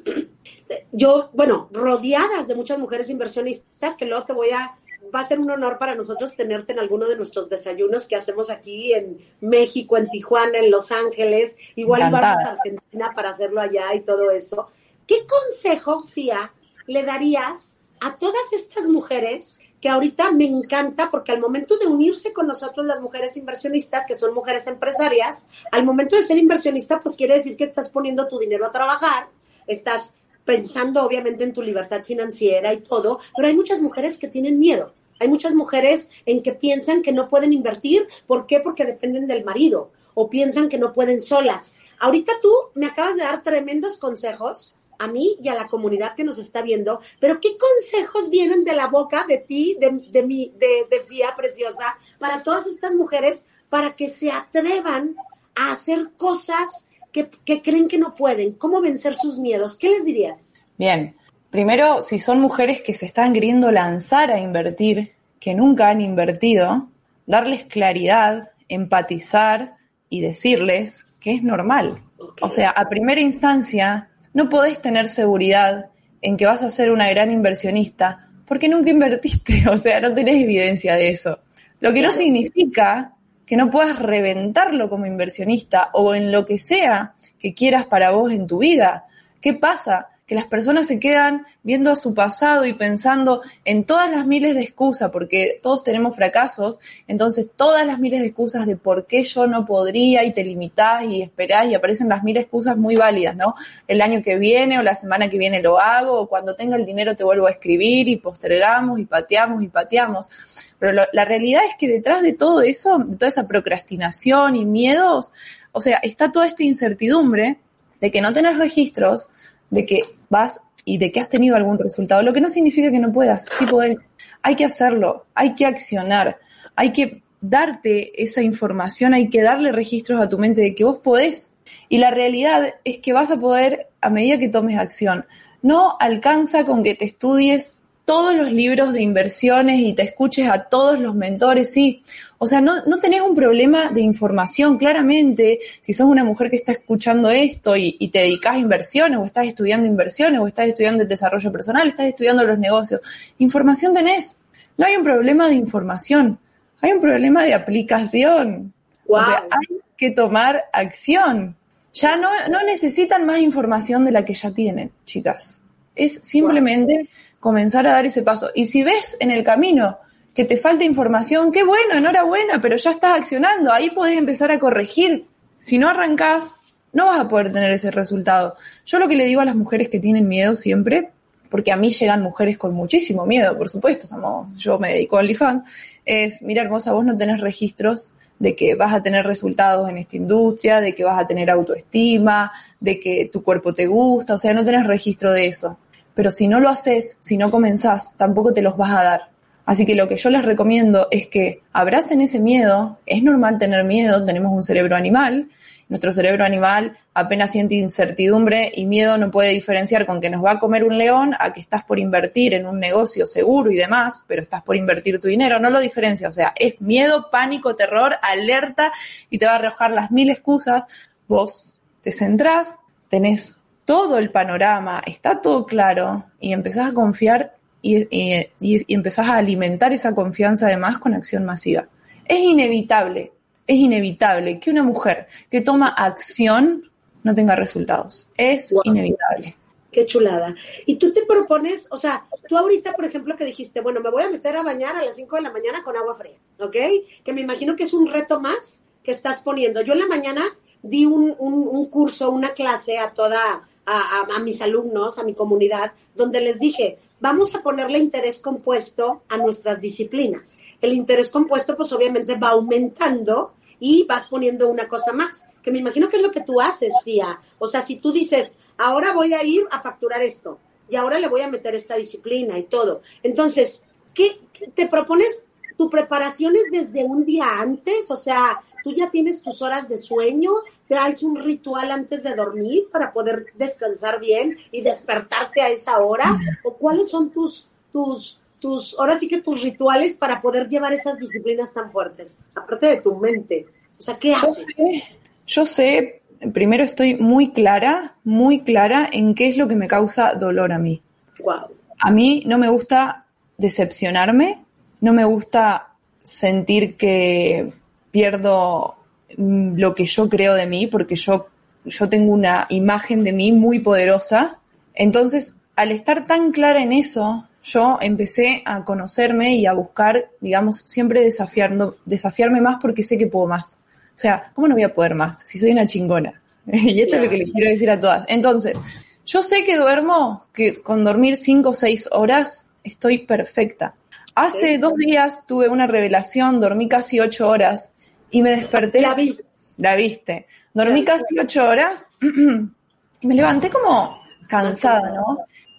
[0.91, 4.75] Yo, bueno, rodeadas de muchas mujeres inversionistas, que luego te voy a,
[5.15, 8.51] va a ser un honor para nosotros tenerte en alguno de nuestros desayunos que hacemos
[8.51, 12.35] aquí en México, en Tijuana, en Los Ángeles, igual Encantada.
[12.35, 14.71] vamos a Argentina para hacerlo allá y todo eso.
[15.07, 16.53] ¿Qué consejo, Fia,
[16.87, 22.33] le darías a todas estas mujeres que ahorita me encanta porque al momento de unirse
[22.33, 27.17] con nosotros las mujeres inversionistas, que son mujeres empresarias, al momento de ser inversionista, pues
[27.17, 29.27] quiere decir que estás poniendo tu dinero a trabajar,
[29.67, 34.59] estás pensando obviamente en tu libertad financiera y todo, pero hay muchas mujeres que tienen
[34.59, 34.95] miedo.
[35.23, 38.09] Hay muchas mujeres en que piensan que no pueden invertir.
[38.27, 38.59] ¿Por qué?
[38.59, 41.77] Porque dependen del marido o piensan que no pueden solas.
[42.01, 46.25] Ahorita tú me acabas de dar tremendos consejos a mí y a la comunidad que
[46.25, 50.87] nos está viendo, pero ¿qué consejos vienen de la boca de ti, de, mi, de,
[50.91, 55.15] de Fía Preciosa, para todas estas mujeres, para que se atrevan
[55.55, 58.55] a hacer cosas que, que creen que no pueden?
[58.55, 59.77] ¿Cómo vencer sus miedos?
[59.77, 60.55] ¿Qué les dirías?
[60.79, 61.15] Bien,
[61.53, 66.89] primero, si son mujeres que se están queriendo lanzar a invertir, que nunca han invertido,
[67.27, 69.77] darles claridad, empatizar
[70.09, 72.03] y decirles que es normal.
[72.41, 75.91] O sea, a primera instancia, no podés tener seguridad
[76.23, 80.43] en que vas a ser una gran inversionista porque nunca invertiste, o sea, no tenés
[80.43, 81.41] evidencia de eso.
[81.81, 87.15] Lo que no significa que no puedas reventarlo como inversionista o en lo que sea
[87.39, 89.05] que quieras para vos en tu vida.
[89.41, 90.09] ¿Qué pasa?
[90.33, 94.55] Que las personas se quedan viendo a su pasado y pensando en todas las miles
[94.55, 99.25] de excusas, porque todos tenemos fracasos, entonces todas las miles de excusas de por qué
[99.25, 103.37] yo no podría y te limitás y esperás y aparecen las de excusas muy válidas,
[103.37, 103.55] ¿no?
[103.87, 106.87] El año que viene o la semana que viene lo hago o cuando tenga el
[106.87, 110.31] dinero te vuelvo a escribir y postergamos y pateamos y pateamos.
[110.79, 114.65] Pero lo- la realidad es que detrás de todo eso, de toda esa procrastinación y
[114.65, 115.35] miedos,
[115.73, 117.59] o sea, está toda esta incertidumbre
[118.01, 119.29] de que no tenés registros,
[119.73, 122.99] de que vas y de que has tenido algún resultado, lo que no significa que
[122.99, 123.99] no puedas, sí podés.
[124.43, 126.39] Hay que hacerlo, hay que accionar,
[126.77, 130.99] hay que darte esa información, hay que darle registros a tu mente de que vos
[130.99, 131.53] podés.
[131.89, 135.25] Y la realidad es que vas a poder a medida que tomes acción.
[135.63, 140.65] No alcanza con que te estudies todos los libros de inversiones y te escuches a
[140.65, 142.03] todos los mentores, sí.
[142.39, 145.61] O sea, no, no tenés un problema de información, claramente.
[145.81, 149.25] Si sos una mujer que está escuchando esto y, y te dedicas a inversiones, o
[149.25, 153.01] estás estudiando inversiones, o estás estudiando el desarrollo personal, estás estudiando los negocios,
[153.39, 154.39] información tenés.
[154.77, 156.39] No hay un problema de información,
[156.81, 158.73] hay un problema de aplicación.
[159.07, 159.21] Wow.
[159.21, 161.57] O sea, hay que tomar acción.
[161.95, 165.61] Ya no, no necesitan más información de la que ya tienen, chicas.
[165.95, 167.09] Es simplemente
[167.43, 168.51] comenzar a dar ese paso.
[168.55, 169.99] Y si ves en el camino
[170.33, 174.61] que te falta información, qué bueno, enhorabuena, pero ya estás accionando, ahí podés empezar a
[174.61, 175.27] corregir.
[175.59, 176.55] Si no arrancás,
[176.93, 178.57] no vas a poder tener ese resultado.
[178.87, 181.11] Yo lo que le digo a las mujeres que tienen miedo siempre,
[181.49, 185.21] porque a mí llegan mujeres con muchísimo miedo, por supuesto, estamos, yo me dedico a
[185.21, 185.65] OnlyFans,
[186.05, 190.17] es, mira hermosa, vos no tenés registros de que vas a tener resultados en esta
[190.17, 194.55] industria, de que vas a tener autoestima, de que tu cuerpo te gusta, o sea,
[194.55, 195.77] no tenés registro de eso.
[196.15, 199.33] Pero si no lo haces, si no comenzás, tampoco te los vas a dar.
[199.65, 202.99] Así que lo que yo les recomiendo es que abracen ese miedo.
[203.07, 205.49] Es normal tener miedo, tenemos un cerebro animal.
[205.89, 210.53] Nuestro cerebro animal apenas siente incertidumbre y miedo no puede diferenciar con que nos va
[210.53, 214.25] a comer un león a que estás por invertir en un negocio seguro y demás,
[214.27, 215.61] pero estás por invertir tu dinero.
[215.61, 216.29] No lo diferencia.
[216.29, 218.91] O sea, es miedo, pánico, terror, alerta
[219.31, 220.87] y te va a arrojar las mil excusas.
[221.29, 221.67] Vos
[222.01, 228.49] te centrás, tenés todo el panorama, está todo claro y empezás a confiar y, y,
[228.61, 231.89] y, empezás a alimentar esa confianza además con acción masiva.
[232.25, 233.33] Es inevitable,
[233.67, 236.91] es inevitable que una mujer que toma acción
[237.23, 238.29] no tenga resultados.
[238.37, 238.83] Es wow.
[238.85, 239.57] inevitable.
[239.91, 240.55] Qué chulada.
[240.87, 244.23] Y tú te propones, o sea, tú ahorita, por ejemplo, que dijiste, bueno, me voy
[244.23, 246.77] a meter a bañar a las 5 de la mañana con agua fría, ¿ok?
[247.23, 249.83] Que me imagino que es un reto más que estás poniendo.
[249.83, 250.45] Yo en la mañana
[250.83, 255.93] di un, un, un curso, una clase a toda, a, mis alumnos, a mi comunidad,
[256.15, 260.61] donde les dije, vamos a ponerle interés compuesto a nuestras disciplinas.
[260.81, 265.79] El interés compuesto, pues obviamente va aumentando y vas poniendo una cosa más, que me
[265.79, 267.41] imagino que es lo que tú haces, Fía.
[267.59, 271.29] O sea, si tú dices, ahora voy a ir a facturar esto y ahora le
[271.29, 273.03] voy a meter esta disciplina y todo.
[273.23, 273.83] Entonces,
[274.15, 274.41] ¿qué
[274.75, 275.43] te propones?
[275.77, 278.11] ¿Tu preparación es desde un día antes?
[278.11, 280.53] O sea, tú ya tienes tus horas de sueño,
[280.89, 286.39] traes un ritual antes de dormir para poder descansar bien y despertarte a esa hora?
[286.65, 291.19] ¿O cuáles son tus, tus, tus, ahora sí que tus rituales para poder llevar esas
[291.19, 292.37] disciplinas tan fuertes?
[292.55, 293.67] Aparte de tu mente.
[293.99, 294.67] O sea, ¿qué haces?
[294.77, 295.05] Yo sé,
[295.47, 300.35] yo sé, primero estoy muy clara, muy clara en qué es lo que me causa
[300.35, 301.03] dolor a mí.
[301.39, 301.77] Wow.
[302.01, 303.27] A mí no me gusta
[303.59, 304.65] decepcionarme,
[305.01, 307.73] no me gusta sentir que
[308.11, 308.97] pierdo
[309.37, 311.49] lo que yo creo de mí, porque yo,
[311.85, 314.59] yo tengo una imagen de mí muy poderosa.
[314.95, 320.79] Entonces, al estar tan clara en eso, yo empecé a conocerme y a buscar, digamos,
[320.87, 323.79] siempre desafiando, desafiarme más porque sé que puedo más.
[324.15, 326.41] O sea, ¿cómo no voy a poder más si soy una chingona?
[326.67, 328.25] y esto es lo que les quiero decir a todas.
[328.29, 328.77] Entonces,
[329.25, 333.95] yo sé que duermo, que con dormir cinco o seis horas estoy perfecta.
[334.35, 337.93] Hace dos días tuve una revelación, dormí casi ocho horas
[338.33, 339.01] y me desperté.
[339.01, 339.39] La vi.
[339.77, 340.47] La viste.
[340.75, 345.39] Dormí la casi ocho horas y me levanté como cansada, ¿no?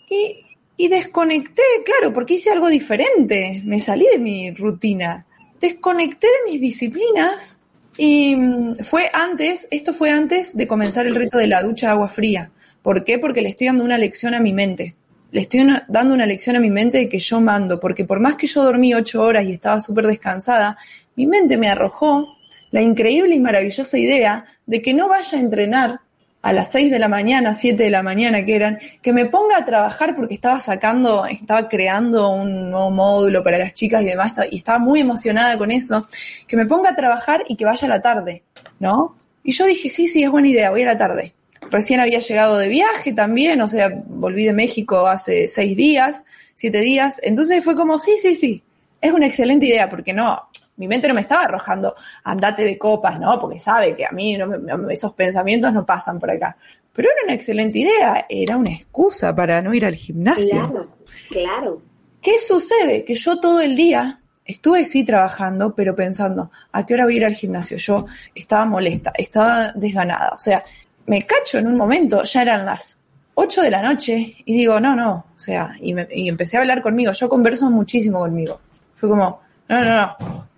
[0.10, 0.44] Y,
[0.78, 3.62] y desconecté, claro, porque hice algo diferente.
[3.66, 5.26] Me salí de mi rutina.
[5.60, 7.60] Desconecté de mis disciplinas
[7.98, 8.38] y
[8.82, 12.52] fue antes, esto fue antes de comenzar el reto de la ducha de agua fría.
[12.82, 13.20] ¿Por qué?
[13.20, 14.96] Porque le estoy dando una lección a mi mente.
[15.32, 18.20] Le estoy una, dando una lección a mi mente de que yo mando, porque por
[18.20, 20.78] más que yo dormí ocho horas y estaba súper descansada,
[21.16, 22.38] mi mente me arrojó
[22.74, 26.00] la increíble y maravillosa idea de que no vaya a entrenar
[26.42, 29.58] a las 6 de la mañana, 7 de la mañana que eran, que me ponga
[29.58, 34.34] a trabajar porque estaba sacando, estaba creando un nuevo módulo para las chicas y demás,
[34.50, 36.08] y estaba muy emocionada con eso,
[36.48, 38.42] que me ponga a trabajar y que vaya a la tarde,
[38.80, 39.18] ¿no?
[39.44, 41.36] Y yo dije, sí, sí, es buena idea, voy a la tarde.
[41.70, 46.24] Recién había llegado de viaje también, o sea, volví de México hace seis días,
[46.56, 48.64] siete días, entonces fue como, sí, sí, sí,
[49.00, 53.20] es una excelente idea, porque no, mi mente no me estaba arrojando, andate de copas,
[53.20, 53.40] ¿no?
[53.40, 56.58] Porque sabe que a mí no me, esos pensamientos no pasan por acá.
[56.94, 60.62] Pero era una excelente idea, era una excusa para no ir al gimnasio.
[60.62, 60.88] Claro,
[61.30, 61.82] claro.
[62.22, 63.04] ¿Qué sucede?
[63.04, 67.18] Que yo todo el día estuve sí trabajando, pero pensando, ¿a qué hora voy a
[67.18, 67.78] ir al gimnasio?
[67.78, 70.32] Yo estaba molesta, estaba desganada.
[70.36, 70.64] O sea,
[71.06, 73.00] me cacho en un momento, ya eran las
[73.36, 75.26] 8 de la noche y digo, no, no.
[75.36, 77.12] O sea, y, me, y empecé a hablar conmigo.
[77.12, 78.60] Yo converso muchísimo conmigo.
[78.96, 80.53] Fue como, no, no, no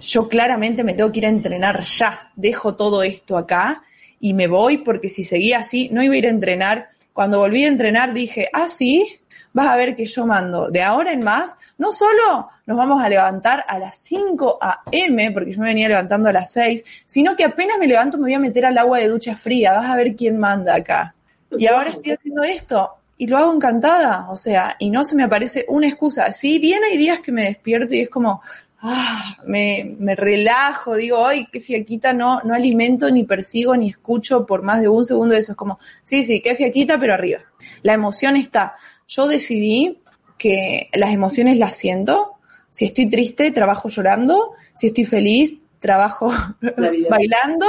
[0.00, 3.82] yo claramente me tengo que ir a entrenar ya, dejo todo esto acá
[4.18, 7.64] y me voy porque si seguía así no iba a ir a entrenar Cuando volví
[7.64, 9.20] a entrenar dije, ah, sí,
[9.52, 13.08] vas a ver que yo mando de ahora en más, no solo nos vamos a
[13.08, 17.44] levantar a las 5 a.m., porque yo me venía levantando a las 6, sino que
[17.44, 20.14] apenas me levanto me voy a meter al agua de ducha fría, vas a ver
[20.14, 21.14] quién manda acá.
[21.58, 25.24] Y ahora estoy haciendo esto y lo hago encantada, o sea, y no se me
[25.24, 26.32] aparece una excusa.
[26.32, 28.40] Sí, bien hay días que me despierto y es como,
[28.82, 34.46] ah, me, me relajo, digo, ay, qué fiaquita, no, no alimento, ni persigo, ni escucho
[34.46, 35.52] por más de un segundo de eso.
[35.52, 37.40] Es como, sí, sí, qué fiaquita, pero arriba.
[37.82, 38.74] La emoción está.
[39.06, 40.00] Yo decidí
[40.38, 42.38] que las emociones las siento.
[42.70, 44.52] Si estoy triste, trabajo llorando.
[44.74, 46.32] Si estoy feliz, trabajo
[47.10, 47.66] bailando.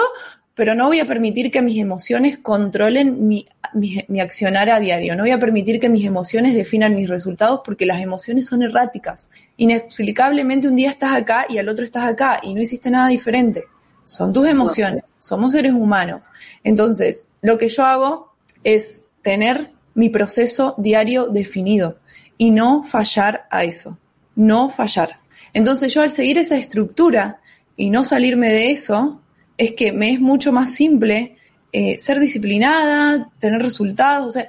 [0.62, 5.16] Pero no voy a permitir que mis emociones controlen mi, mi, accionar a diario.
[5.16, 9.32] No voy a permitir que mis emociones definan mis resultados porque las emociones son erráticas.
[9.57, 13.64] Inexplicablemente un día estás acá y al otro estás acá y no hiciste nada diferente.
[14.05, 15.03] Son tus emociones.
[15.18, 16.22] Somos seres humanos.
[16.64, 18.32] Entonces, lo que yo hago
[18.64, 21.97] es tener mi proceso diario definido
[22.38, 23.97] y no fallar a eso,
[24.36, 25.22] no fallar.
[25.53, 27.41] Entonces yo al seguir esa estructura
[27.76, 29.22] y no salirme de eso,
[29.58, 31.38] es que me es mucho más simple
[31.74, 34.28] eh, ser disciplinada, tener resultados.
[34.28, 34.47] O sea,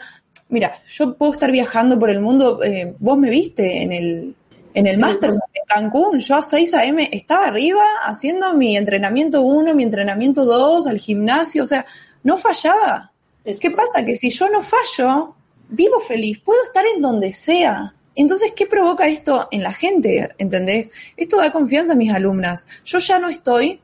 [0.49, 4.35] mira, yo puedo estar viajando por el mundo, eh, vos me viste en el,
[4.75, 7.09] en el máster en Cancún, yo a 6 a.m.
[7.13, 11.87] estaba arriba haciendo mi entrenamiento 1, mi entrenamiento 2, al gimnasio, o sea,
[12.23, 13.13] no fallaba.
[13.45, 14.05] ¿Qué pasa?
[14.05, 15.35] Que si yo no fallo,
[15.69, 17.95] vivo feliz, puedo estar en donde sea.
[18.15, 20.29] Entonces, ¿qué provoca esto en la gente?
[20.39, 20.91] ¿Entendés?
[21.17, 22.69] Esto da confianza a mis alumnas.
[22.85, 23.81] Yo ya no estoy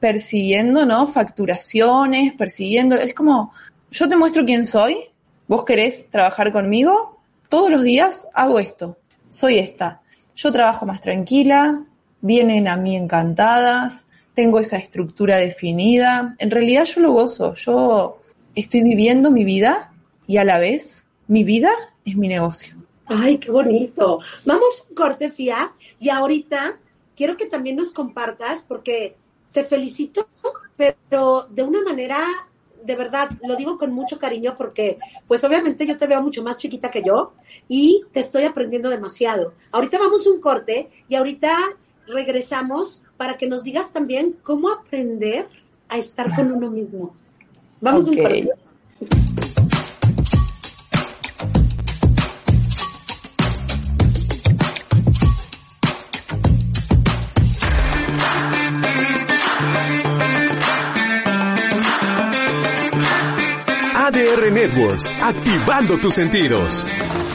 [0.00, 1.06] persiguiendo, ¿no?
[1.06, 2.96] Facturaciones, persiguiendo.
[2.96, 3.52] Es como,
[3.90, 4.96] yo te muestro quién soy,
[5.46, 8.96] vos querés trabajar conmigo, todos los días hago esto,
[9.28, 10.00] soy esta.
[10.34, 11.84] Yo trabajo más tranquila,
[12.20, 16.34] vienen a mí encantadas, tengo esa estructura definida.
[16.38, 18.20] En realidad yo lo gozo, yo
[18.54, 19.92] estoy viviendo mi vida
[20.26, 21.70] y a la vez mi vida
[22.04, 22.74] es mi negocio.
[23.06, 24.20] Ay, qué bonito.
[24.44, 26.78] Vamos, corte, Fia, y ahorita
[27.16, 29.16] quiero que también nos compartas, porque
[29.52, 30.28] te felicito,
[30.76, 32.26] pero de una manera,
[32.82, 36.56] de verdad, lo digo con mucho cariño, porque pues obviamente yo te veo mucho más
[36.56, 37.32] chiquita que yo
[37.68, 39.54] y te estoy aprendiendo demasiado.
[39.72, 41.56] Ahorita vamos un corte y ahorita
[42.06, 45.46] regresamos para que nos digas también cómo aprender
[45.88, 47.14] a estar con uno mismo.
[47.80, 48.42] Vamos okay.
[48.42, 49.49] un corte.
[64.10, 66.84] ADR Networks, activando tus sentidos.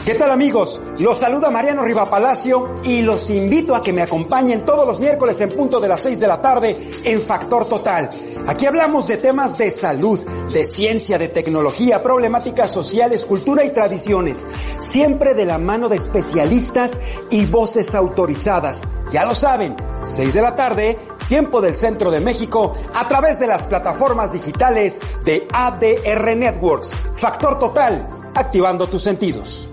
[0.04, 0.82] ¿Qué tal amigos?
[0.98, 5.40] Los saluda Mariano Riva Palacio y los invito a que me acompañen todos los miércoles
[5.40, 8.10] en punto de las 6 de la tarde en Factor Total.
[8.46, 14.46] Aquí hablamos de temas de salud, de ciencia, de tecnología, problemáticas sociales, cultura y tradiciones,
[14.78, 18.86] siempre de la mano de especialistas y voces autorizadas.
[19.10, 19.74] Ya lo saben,
[20.04, 20.96] 6 de la tarde,
[21.28, 26.96] tiempo del centro de México, a través de las plataformas digitales de ADR Networks.
[27.16, 29.70] Factor Total, activando tus sentidos.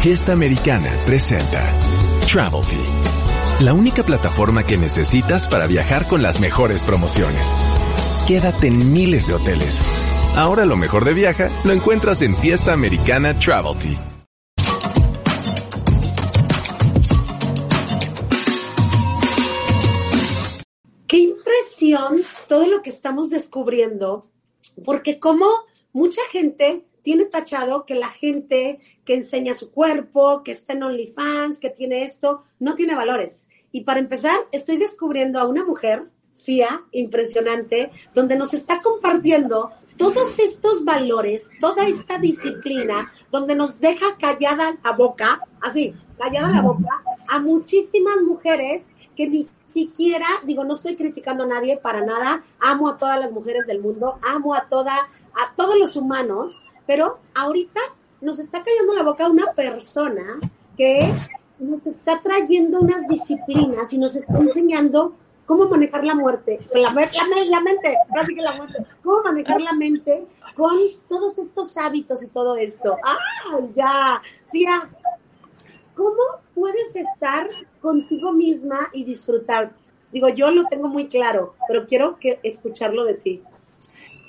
[0.00, 1.62] Fiesta Americana presenta
[2.26, 2.80] Travelty,
[3.64, 7.48] la única plataforma que necesitas para viajar con las mejores promociones.
[8.26, 9.80] Quédate en miles de hoteles.
[10.36, 13.96] Ahora lo mejor de viaja lo encuentras en Fiesta Americana Travelty.
[21.06, 24.28] Qué impresión todo lo que estamos descubriendo,
[24.84, 25.46] porque como
[25.92, 31.58] mucha gente tiene tachado que la gente que enseña su cuerpo, que está en OnlyFans,
[31.58, 33.48] que tiene esto, no tiene valores.
[33.72, 36.04] Y para empezar, estoy descubriendo a una mujer,
[36.42, 44.16] Fía, impresionante, donde nos está compartiendo todos estos valores, toda esta disciplina, donde nos deja
[44.18, 50.74] callada la boca, así, callada la boca, a muchísimas mujeres que ni siquiera, digo, no
[50.74, 54.68] estoy criticando a nadie para nada, amo a todas las mujeres del mundo, amo a
[54.68, 57.80] toda, a todos los humanos, pero ahorita
[58.20, 60.40] nos está cayendo la boca una persona
[60.76, 61.12] que
[61.62, 65.14] nos está trayendo unas disciplinas y nos está enseñando
[65.46, 69.72] cómo manejar la muerte, la, la, la mente, casi que la muerte, cómo manejar la
[69.72, 70.24] mente
[70.56, 70.72] con
[71.08, 72.96] todos estos hábitos y todo esto.
[73.04, 74.22] ¡Ah, ya!
[74.50, 74.88] Fía,
[75.94, 76.22] ¿cómo
[76.54, 77.48] puedes estar
[77.80, 79.72] contigo misma y disfrutar?
[80.12, 83.42] Digo, yo lo tengo muy claro, pero quiero que escucharlo de ti.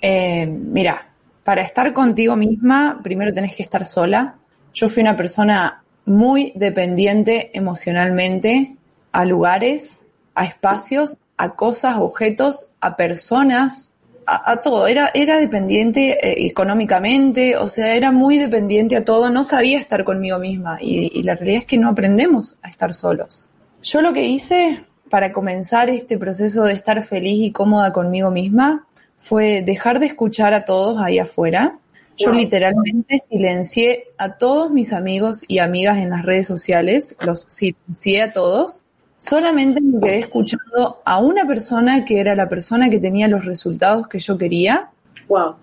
[0.01, 1.09] Eh, mira,
[1.43, 4.35] para estar contigo misma, primero tenés que estar sola.
[4.73, 8.75] Yo fui una persona muy dependiente emocionalmente
[9.11, 10.01] a lugares,
[10.35, 13.93] a espacios, a cosas, objetos, a personas
[14.25, 19.43] a, todo, era, era dependiente eh, económicamente, o sea, era muy dependiente a todo, no
[19.43, 23.45] sabía estar conmigo misma y, y la realidad es que no aprendemos a estar solos.
[23.81, 28.87] Yo lo que hice para comenzar este proceso de estar feliz y cómoda conmigo misma
[29.17, 31.77] fue dejar de escuchar a todos ahí afuera.
[32.17, 38.21] Yo literalmente silencié a todos mis amigos y amigas en las redes sociales, los silencié
[38.21, 38.85] a todos
[39.23, 44.07] solamente me quedé escuchando a una persona que era la persona que tenía los resultados
[44.07, 44.91] que yo quería.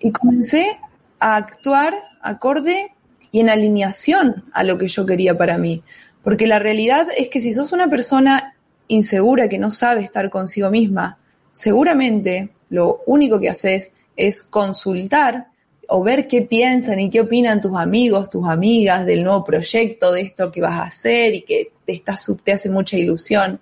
[0.01, 0.79] Y comencé
[1.21, 2.95] a actuar acorde
[3.31, 5.83] y en alineación a lo que yo quería para mí.
[6.25, 8.55] Porque la realidad es que si sos una persona
[8.89, 11.19] insegura que no sabe estar consigo misma,
[11.53, 15.49] seguramente lo único que haces es consultar
[15.93, 20.21] o ver qué piensan y qué opinan tus amigos, tus amigas del nuevo proyecto, de
[20.21, 23.59] esto que vas a hacer y que te, está, te hace mucha ilusión.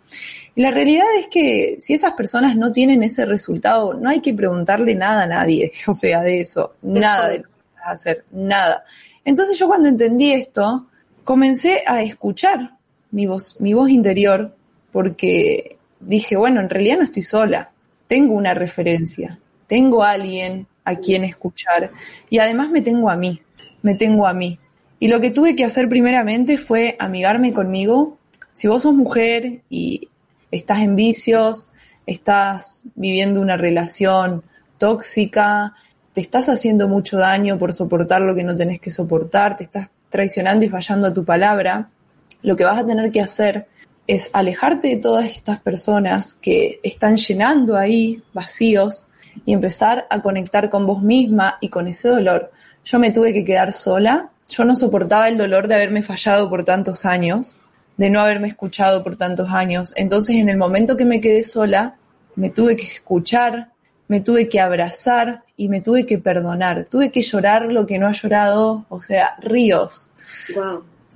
[0.55, 4.35] Y la realidad es que si esas personas no tienen ese resultado, no hay que
[4.35, 8.24] preguntarle nada a nadie, o sea, de eso, nada de lo que vas a hacer,
[8.31, 8.85] nada.
[9.24, 10.87] Entonces yo cuando entendí esto,
[11.24, 12.76] comencé a escuchar
[13.11, 14.55] mi voz, mi voz interior,
[14.93, 17.70] porque dije, bueno, en realidad no estoy sola,
[18.07, 21.93] tengo una referencia, tengo a alguien a quien escuchar.
[22.30, 23.43] Y además me tengo a mí,
[23.82, 24.59] me tengo a mí.
[24.99, 28.18] Y lo que tuve que hacer primeramente fue amigarme conmigo.
[28.55, 30.09] Si vos sos mujer y
[30.51, 31.70] estás en vicios,
[32.07, 34.43] estás viviendo una relación
[34.78, 35.74] tóxica,
[36.12, 39.89] te estás haciendo mucho daño por soportar lo que no tenés que soportar, te estás
[40.09, 41.91] traicionando y fallando a tu palabra,
[42.43, 43.68] lo que vas a tener que hacer
[44.07, 49.09] es alejarte de todas estas personas que están llenando ahí vacíos
[49.45, 52.51] y empezar a conectar con vos misma y con ese dolor.
[52.84, 56.64] Yo me tuve que quedar sola, yo no soportaba el dolor de haberme fallado por
[56.64, 57.57] tantos años,
[57.97, 59.93] de no haberme escuchado por tantos años.
[59.97, 61.97] Entonces en el momento que me quedé sola,
[62.34, 63.72] me tuve que escuchar,
[64.07, 66.86] me tuve que abrazar y me tuve que perdonar.
[66.89, 70.11] Tuve que llorar lo que no ha llorado, o sea, ríos.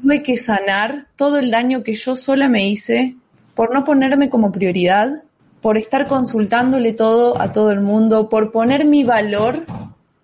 [0.01, 3.17] Tuve que sanar todo el daño que yo sola me hice
[3.55, 5.23] por no ponerme como prioridad
[5.63, 9.65] por estar consultándole todo a todo el mundo, por poner mi valor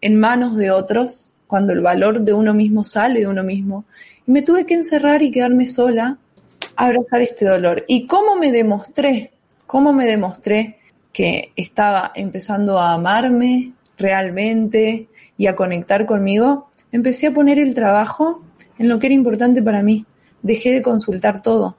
[0.01, 3.85] en manos de otros, cuando el valor de uno mismo sale de uno mismo.
[4.27, 6.19] Y me tuve que encerrar y quedarme sola
[6.77, 7.85] a abrazar este dolor.
[7.87, 9.31] ¿Y cómo me demostré?
[9.67, 10.81] ¿Cómo me demostré
[11.13, 16.69] que estaba empezando a amarme realmente y a conectar conmigo?
[16.91, 18.43] Empecé a poner el trabajo
[18.77, 20.05] en lo que era importante para mí.
[20.43, 21.77] Dejé de consultar todo.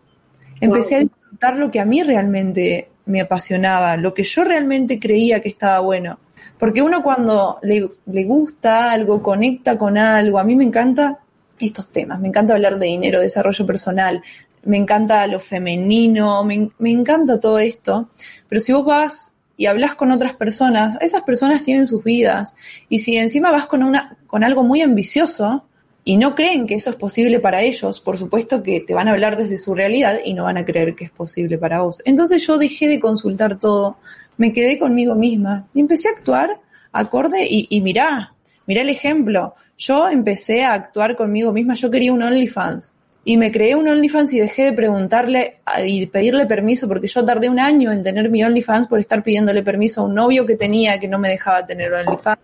[0.61, 5.41] Empecé a disfrutar lo que a mí realmente me apasionaba, lo que yo realmente creía
[5.41, 6.19] que estaba bueno.
[6.59, 7.89] Porque uno cuando le,
[8.25, 11.19] gusta algo, conecta con algo, a mí me encanta
[11.59, 14.21] estos temas, me encanta hablar de dinero, desarrollo personal,
[14.63, 18.09] me encanta lo femenino, me, me encanta todo esto,
[18.47, 22.55] pero si vos vas y hablas con otras personas, esas personas tienen sus vidas,
[22.89, 25.65] y si encima vas con, una, con algo muy ambicioso,
[26.09, 29.11] y no creen que eso es posible para ellos, por supuesto que te van a
[29.11, 32.01] hablar desde su realidad y no van a creer que es posible para vos.
[32.03, 33.97] Entonces yo dejé de consultar todo,
[34.35, 38.33] me quedé conmigo misma y empecé a actuar acorde y, y mirá,
[38.65, 39.53] mirá el ejemplo.
[39.77, 42.95] Yo empecé a actuar conmigo misma, yo quería un OnlyFans
[43.25, 47.49] y me creé un OnlyFans y dejé de preguntarle y pedirle permiso porque yo tardé
[47.49, 50.99] un año en tener mi OnlyFans por estar pidiéndole permiso a un novio que tenía
[50.99, 52.39] que no me dejaba tener OnlyFans,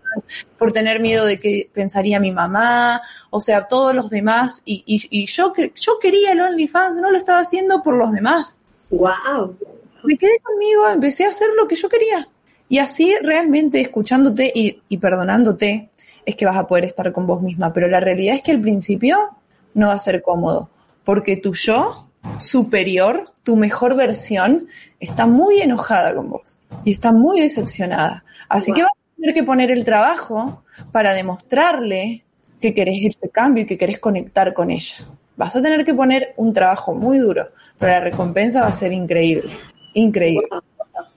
[0.58, 3.00] por tener miedo de que pensaría mi mamá,
[3.30, 4.62] o sea, todos los demás.
[4.64, 8.60] Y, y, yo, yo quería el OnlyFans, no lo estaba haciendo por los demás.
[8.90, 9.56] ¡Wow!
[10.04, 12.28] Me quedé conmigo, empecé a hacer lo que yo quería.
[12.68, 15.88] Y así realmente escuchándote y, y perdonándote
[16.24, 17.72] es que vas a poder estar con vos misma.
[17.72, 19.30] Pero la realidad es que al principio
[19.76, 20.70] no va a ser cómodo,
[21.04, 22.08] porque tu yo
[22.38, 24.66] superior, tu mejor versión,
[24.98, 28.24] está muy enojada con vos y está muy decepcionada.
[28.48, 32.24] Así que vas a tener que poner el trabajo para demostrarle
[32.60, 34.96] que querés ese cambio y que querés conectar con ella.
[35.36, 38.92] Vas a tener que poner un trabajo muy duro, pero la recompensa va a ser
[38.92, 39.52] increíble,
[39.92, 40.48] increíble.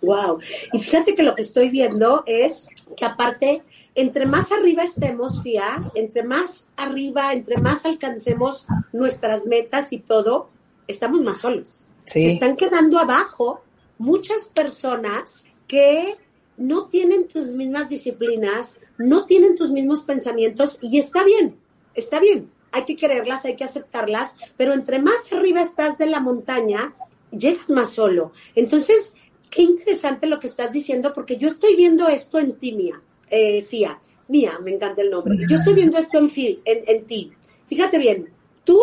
[0.02, 0.38] wow.
[0.74, 3.64] Y fíjate que lo que estoy viendo es que aparte
[3.96, 10.50] entre más arriba estemos, Fia, entre más arriba, entre más alcancemos nuestras metas y todo,
[10.88, 11.88] estamos más solos.
[12.06, 13.62] Se están quedando abajo
[13.98, 16.18] muchas personas que
[16.58, 21.58] no tienen tus mismas disciplinas, no tienen tus mismos pensamientos y está bien,
[21.94, 22.50] está bien.
[22.72, 26.94] Hay que quererlas, hay que aceptarlas, pero entre más arriba estás de la montaña,
[27.32, 28.32] llegas más solo.
[28.56, 29.14] Entonces,
[29.50, 33.62] qué interesante lo que estás diciendo, porque yo estoy viendo esto en ti, mía eh,
[33.64, 35.36] Fía, Mía, me encanta el nombre.
[35.50, 36.30] Yo estoy viendo esto en,
[36.66, 37.34] en, ti.
[37.68, 38.32] Fíjate bien,
[38.64, 38.80] tú,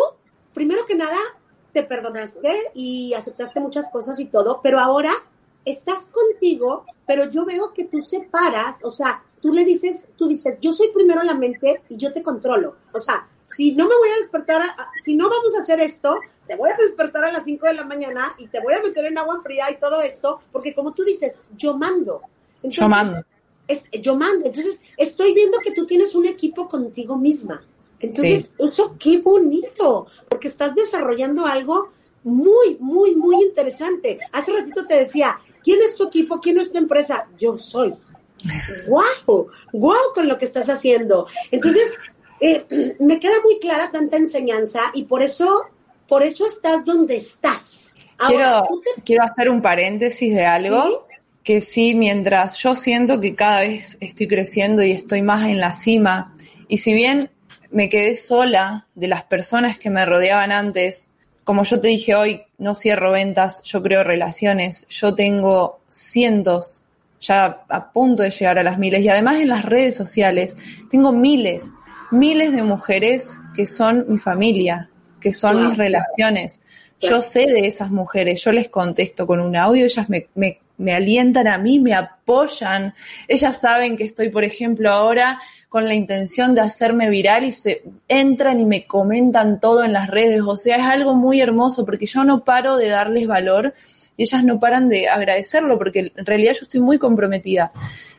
[0.53, 1.19] primero que nada,
[1.73, 5.13] te perdonaste y aceptaste muchas cosas y todo, pero ahora
[5.65, 10.59] estás contigo, pero yo veo que tú separas, o sea, tú le dices, tú dices,
[10.61, 12.77] yo soy primero la mente y yo te controlo.
[12.93, 14.63] O sea, si no me voy a despertar,
[15.05, 17.85] si no vamos a hacer esto, te voy a despertar a las 5 de la
[17.85, 21.05] mañana y te voy a meter en agua fría y todo esto, porque como tú
[21.05, 22.23] dices, yo mando.
[22.63, 23.23] yo mando.
[24.01, 24.47] Yo mando.
[24.47, 27.61] Entonces, estoy viendo que tú tienes un equipo contigo misma.
[28.01, 31.91] Entonces, eso qué bonito, porque estás desarrollando algo
[32.25, 34.19] muy, muy, muy interesante.
[34.33, 36.41] Hace ratito te decía, ¿quién es tu equipo?
[36.41, 37.27] ¿Quién es tu empresa?
[37.39, 37.95] Yo soy.
[38.89, 39.49] ¡Guau!
[39.73, 41.27] ¡Guau con lo que estás haciendo!
[41.51, 41.97] Entonces,
[42.41, 45.67] eh, me queda muy clara tanta enseñanza y por eso,
[46.09, 47.93] por eso estás donde estás.
[48.27, 48.69] quiero,
[49.05, 51.07] quiero hacer un paréntesis de algo.
[51.47, 55.73] Que sí, mientras yo siento que cada vez estoy creciendo y estoy más en la
[55.73, 56.35] cima,
[56.69, 57.31] y si bien
[57.71, 61.09] me quedé sola de las personas que me rodeaban antes,
[61.45, 66.83] como yo te dije hoy, no cierro ventas, yo creo relaciones, yo tengo cientos,
[67.21, 70.55] ya a punto de llegar a las miles, y además en las redes sociales
[70.91, 71.73] tengo miles
[72.11, 74.91] miles de mujeres que son mi familia,
[75.21, 76.61] que son mis relaciones.
[77.01, 80.95] Yo sé de esas mujeres, yo les contesto con un audio, ellas me, me, me,
[80.95, 82.95] alientan a mí, me apoyan.
[83.29, 87.83] Ellas saben que estoy, por ejemplo, ahora con la intención de hacerme viral y se
[88.09, 90.41] entran y me comentan todo en las redes.
[90.43, 93.75] O sea, es algo muy hermoso porque yo no paro de darles valor
[94.17, 97.73] y ellas no paran de agradecerlo porque en realidad yo estoy muy comprometida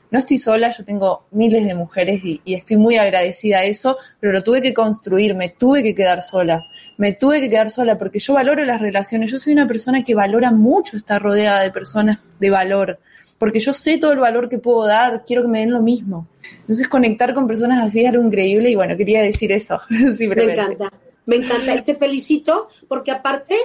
[0.09, 4.33] no estoy sola, yo tengo miles de mujeres y, estoy muy agradecida a eso, pero
[4.33, 6.65] lo tuve que construir, me tuve que quedar sola,
[6.97, 10.15] me tuve que quedar sola porque yo valoro las relaciones, yo soy una persona que
[10.15, 12.99] valora mucho estar rodeada de personas de valor,
[13.37, 16.27] porque yo sé todo el valor que puedo dar, quiero que me den lo mismo.
[16.61, 19.79] Entonces conectar con personas así es algo increíble y bueno, quería decir eso.
[19.89, 20.91] me encanta,
[21.25, 23.55] me encanta y te felicito porque aparte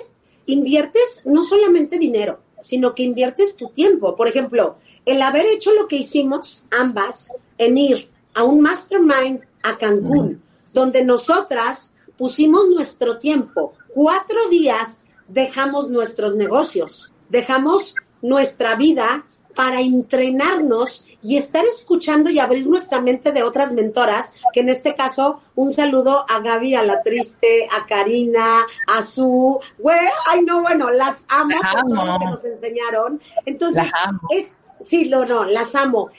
[0.47, 4.17] inviertes no solamente dinero, sino que inviertes tu tiempo.
[4.17, 9.77] Por ejemplo, el haber hecho lo que hicimos ambas en ir a un mastermind a
[9.79, 10.43] Cancún,
[10.73, 19.25] donde nosotras pusimos nuestro tiempo, cuatro días dejamos nuestros negocios, dejamos nuestra vida
[19.55, 24.95] para entrenarnos y estar escuchando y abrir nuestra mente de otras mentoras, que en este
[24.95, 29.99] caso, un saludo a Gaby, a la triste, a Karina, a Su, güey,
[30.29, 33.21] ay no, bueno, las amo, por todo lo que nos enseñaron.
[33.47, 33.91] Entonces,
[34.31, 36.11] es Sí, no, no, las amo.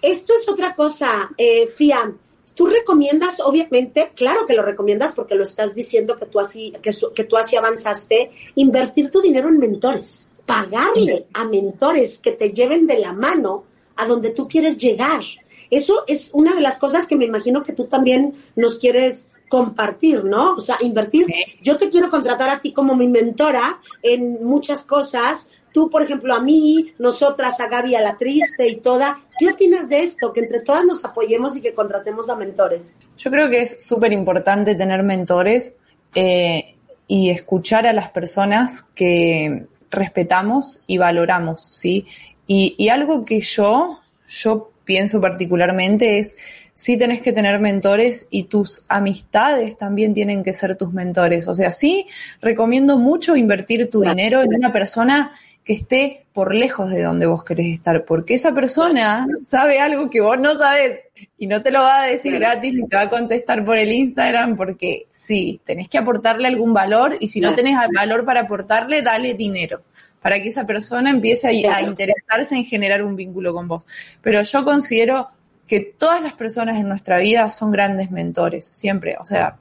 [0.00, 2.12] Esto es otra cosa, eh, Fia.
[2.54, 6.94] Tú recomiendas, obviamente, claro que lo recomiendas porque lo estás diciendo que tú así, que,
[7.14, 12.86] que tú así avanzaste, invertir tu dinero en mentores, pagarle a mentores que te lleven
[12.86, 13.64] de la mano
[13.96, 15.22] a donde tú quieres llegar.
[15.70, 20.24] Eso es una de las cosas que me imagino que tú también nos quieres compartir,
[20.24, 20.54] ¿no?
[20.54, 21.26] O sea, invertir.
[21.62, 26.34] Yo te quiero contratar a ti como mi mentora en muchas cosas, tú, por ejemplo,
[26.34, 29.20] a mí, nosotras, a Gaby, a la triste y toda.
[29.38, 30.32] ¿Qué opinas de esto?
[30.32, 32.98] Que entre todas nos apoyemos y que contratemos a mentores.
[33.16, 35.76] Yo creo que es súper importante tener mentores
[36.14, 36.74] eh,
[37.06, 42.06] y escuchar a las personas que respetamos y valoramos, ¿sí?
[42.46, 46.36] Y, y algo que yo, yo pienso particularmente es
[46.74, 51.48] sí tenés que tener mentores y tus amistades también tienen que ser tus mentores.
[51.48, 52.06] O sea, sí
[52.40, 55.32] recomiendo mucho invertir tu dinero en una persona
[55.64, 60.20] que esté por lejos de donde vos querés estar, porque esa persona sabe algo que
[60.20, 61.08] vos no sabés
[61.38, 63.92] y no te lo va a decir gratis ni te va a contestar por el
[63.92, 69.02] Instagram, porque sí, tenés que aportarle algún valor y si no tenés valor para aportarle,
[69.02, 69.82] dale dinero
[70.20, 73.84] para que esa persona empiece a, a interesarse en generar un vínculo con vos.
[74.22, 75.28] Pero yo considero
[75.66, 79.58] que todas las personas en nuestra vida son grandes mentores, siempre, o sea,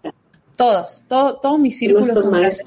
[0.55, 2.61] todos, todos mis círculos son grandes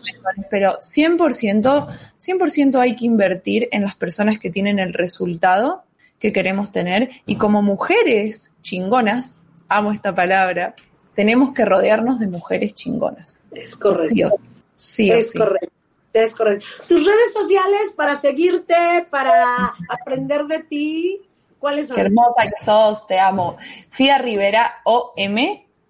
[0.51, 5.85] pero 100%, 100% hay que invertir en las personas que tienen el resultado
[6.19, 10.75] que queremos tener y como mujeres chingonas, amo esta palabra,
[11.15, 13.39] tenemos que rodearnos de mujeres chingonas.
[13.53, 14.37] Es correcto.
[14.77, 15.69] Sí, es correcto.
[16.13, 16.67] Es correcto.
[16.89, 18.75] Tus redes sociales para seguirte,
[19.11, 21.23] para aprender de ti,
[21.59, 21.97] ¿cuáles son?
[21.97, 23.57] Qué hermosa que sos, te amo.
[23.91, 25.37] Fia Rivera OM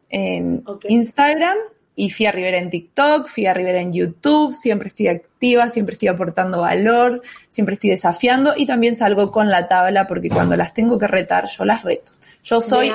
[0.08, 1.56] en Instagram
[1.96, 6.60] y Fia Rivera en TikTok, Fia Rivera en YouTube, siempre estoy activa, siempre estoy aportando
[6.60, 11.06] valor, siempre estoy desafiando y también salgo con la tabla porque cuando las tengo que
[11.06, 12.12] retar, yo las reto.
[12.42, 12.92] Yo soy,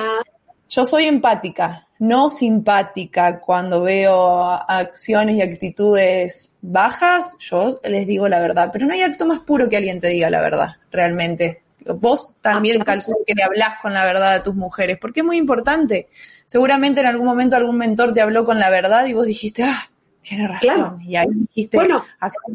[0.68, 3.40] yo soy empática, no simpática.
[3.40, 9.26] Cuando veo acciones y actitudes bajas, yo les digo la verdad, pero no hay acto
[9.26, 11.62] más puro que alguien te diga la verdad, realmente.
[11.86, 15.36] Vos también calculo que le hablas con la verdad a tus mujeres, porque es muy
[15.36, 16.08] importante.
[16.46, 19.90] Seguramente en algún momento algún mentor te habló con la verdad y vos dijiste, ah,
[20.22, 21.00] tiene razón.
[21.02, 22.04] Y ahí dijiste, bueno,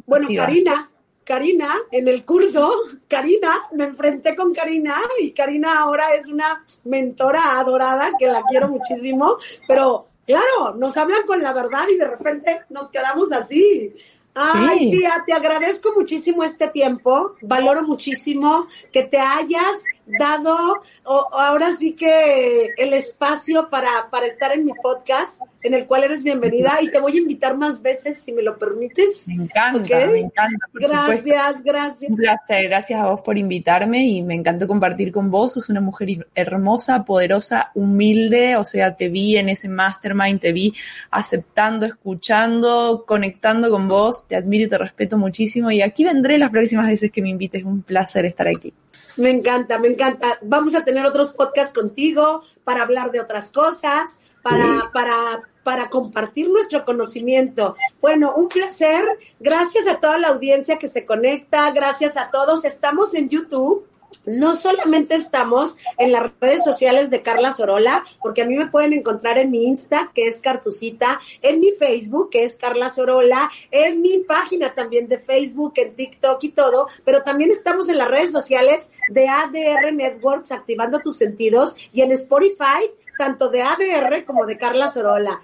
[0.05, 0.89] bueno, Karina,
[1.25, 2.71] Karina, en el curso,
[3.07, 8.67] Karina, me enfrenté con Karina y Karina ahora es una mentora adorada que la quiero
[8.69, 13.95] muchísimo, pero claro, nos hablan con la verdad y de repente nos quedamos así.
[14.35, 15.03] Ay, sí.
[15.25, 22.93] te agradezco muchísimo este tiempo, valoro muchísimo que te hayas dado ahora sí que el
[22.93, 27.13] espacio para, para estar en mi podcast, en el cual eres bienvenida y te voy
[27.13, 29.27] a invitar más veces si me lo permites.
[29.27, 30.67] Me encanta, me encanta.
[30.73, 32.11] gracias, gracias.
[32.11, 35.53] Un placer, gracias a vos por invitarme y me encantó compartir con vos.
[35.53, 40.73] Sos una mujer hermosa, poderosa, humilde, o sea, te vi en ese mastermind, te vi
[41.11, 46.49] aceptando, escuchando, conectando con vos, te admiro y te respeto muchísimo y aquí vendré las
[46.49, 48.73] próximas veces que me invites, un placer estar aquí.
[49.17, 49.94] Me encanta, me encanta.
[50.41, 56.49] Vamos a tener otros podcasts contigo para hablar de otras cosas, para, para, para compartir
[56.49, 57.75] nuestro conocimiento.
[58.01, 59.03] Bueno, un placer.
[59.39, 61.71] Gracias a toda la audiencia que se conecta.
[61.71, 62.65] Gracias a todos.
[62.65, 63.87] Estamos en YouTube
[64.25, 68.93] no solamente estamos en las redes sociales de Carla Sorola, porque a mí me pueden
[68.93, 74.01] encontrar en mi Insta, que es Cartucita, en mi Facebook, que es Carla Sorola, en
[74.01, 78.31] mi página también de Facebook, en TikTok y todo, pero también estamos en las redes
[78.31, 84.57] sociales de ADR Networks, activando tus sentidos, y en Spotify, tanto de ADR como de
[84.57, 85.41] Carla Sorola.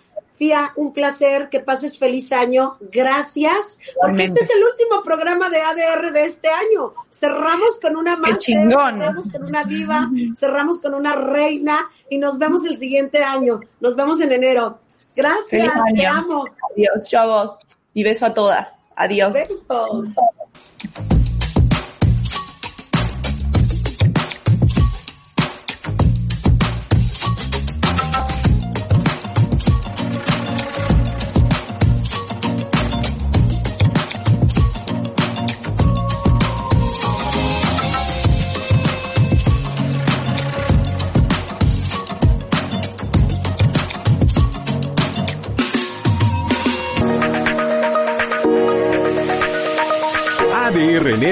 [0.75, 2.77] Un placer, que pases feliz año.
[2.91, 6.93] Gracias, porque este es el último programa de ADR de este año.
[7.11, 12.65] Cerramos con una más, cerramos con una diva, cerramos con una reina y nos vemos
[12.65, 13.59] el siguiente año.
[13.79, 14.79] Nos vemos en enero.
[15.15, 16.45] Gracias, te amo.
[16.71, 17.59] Adiós, chavos.
[17.93, 18.85] Y beso a todas.
[18.95, 19.33] Adiós.
[19.33, 20.07] Besos.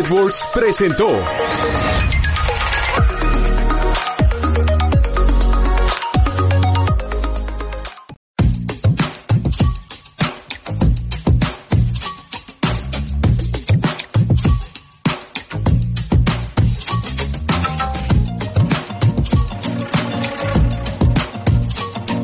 [0.09, 1.07] Networks presentó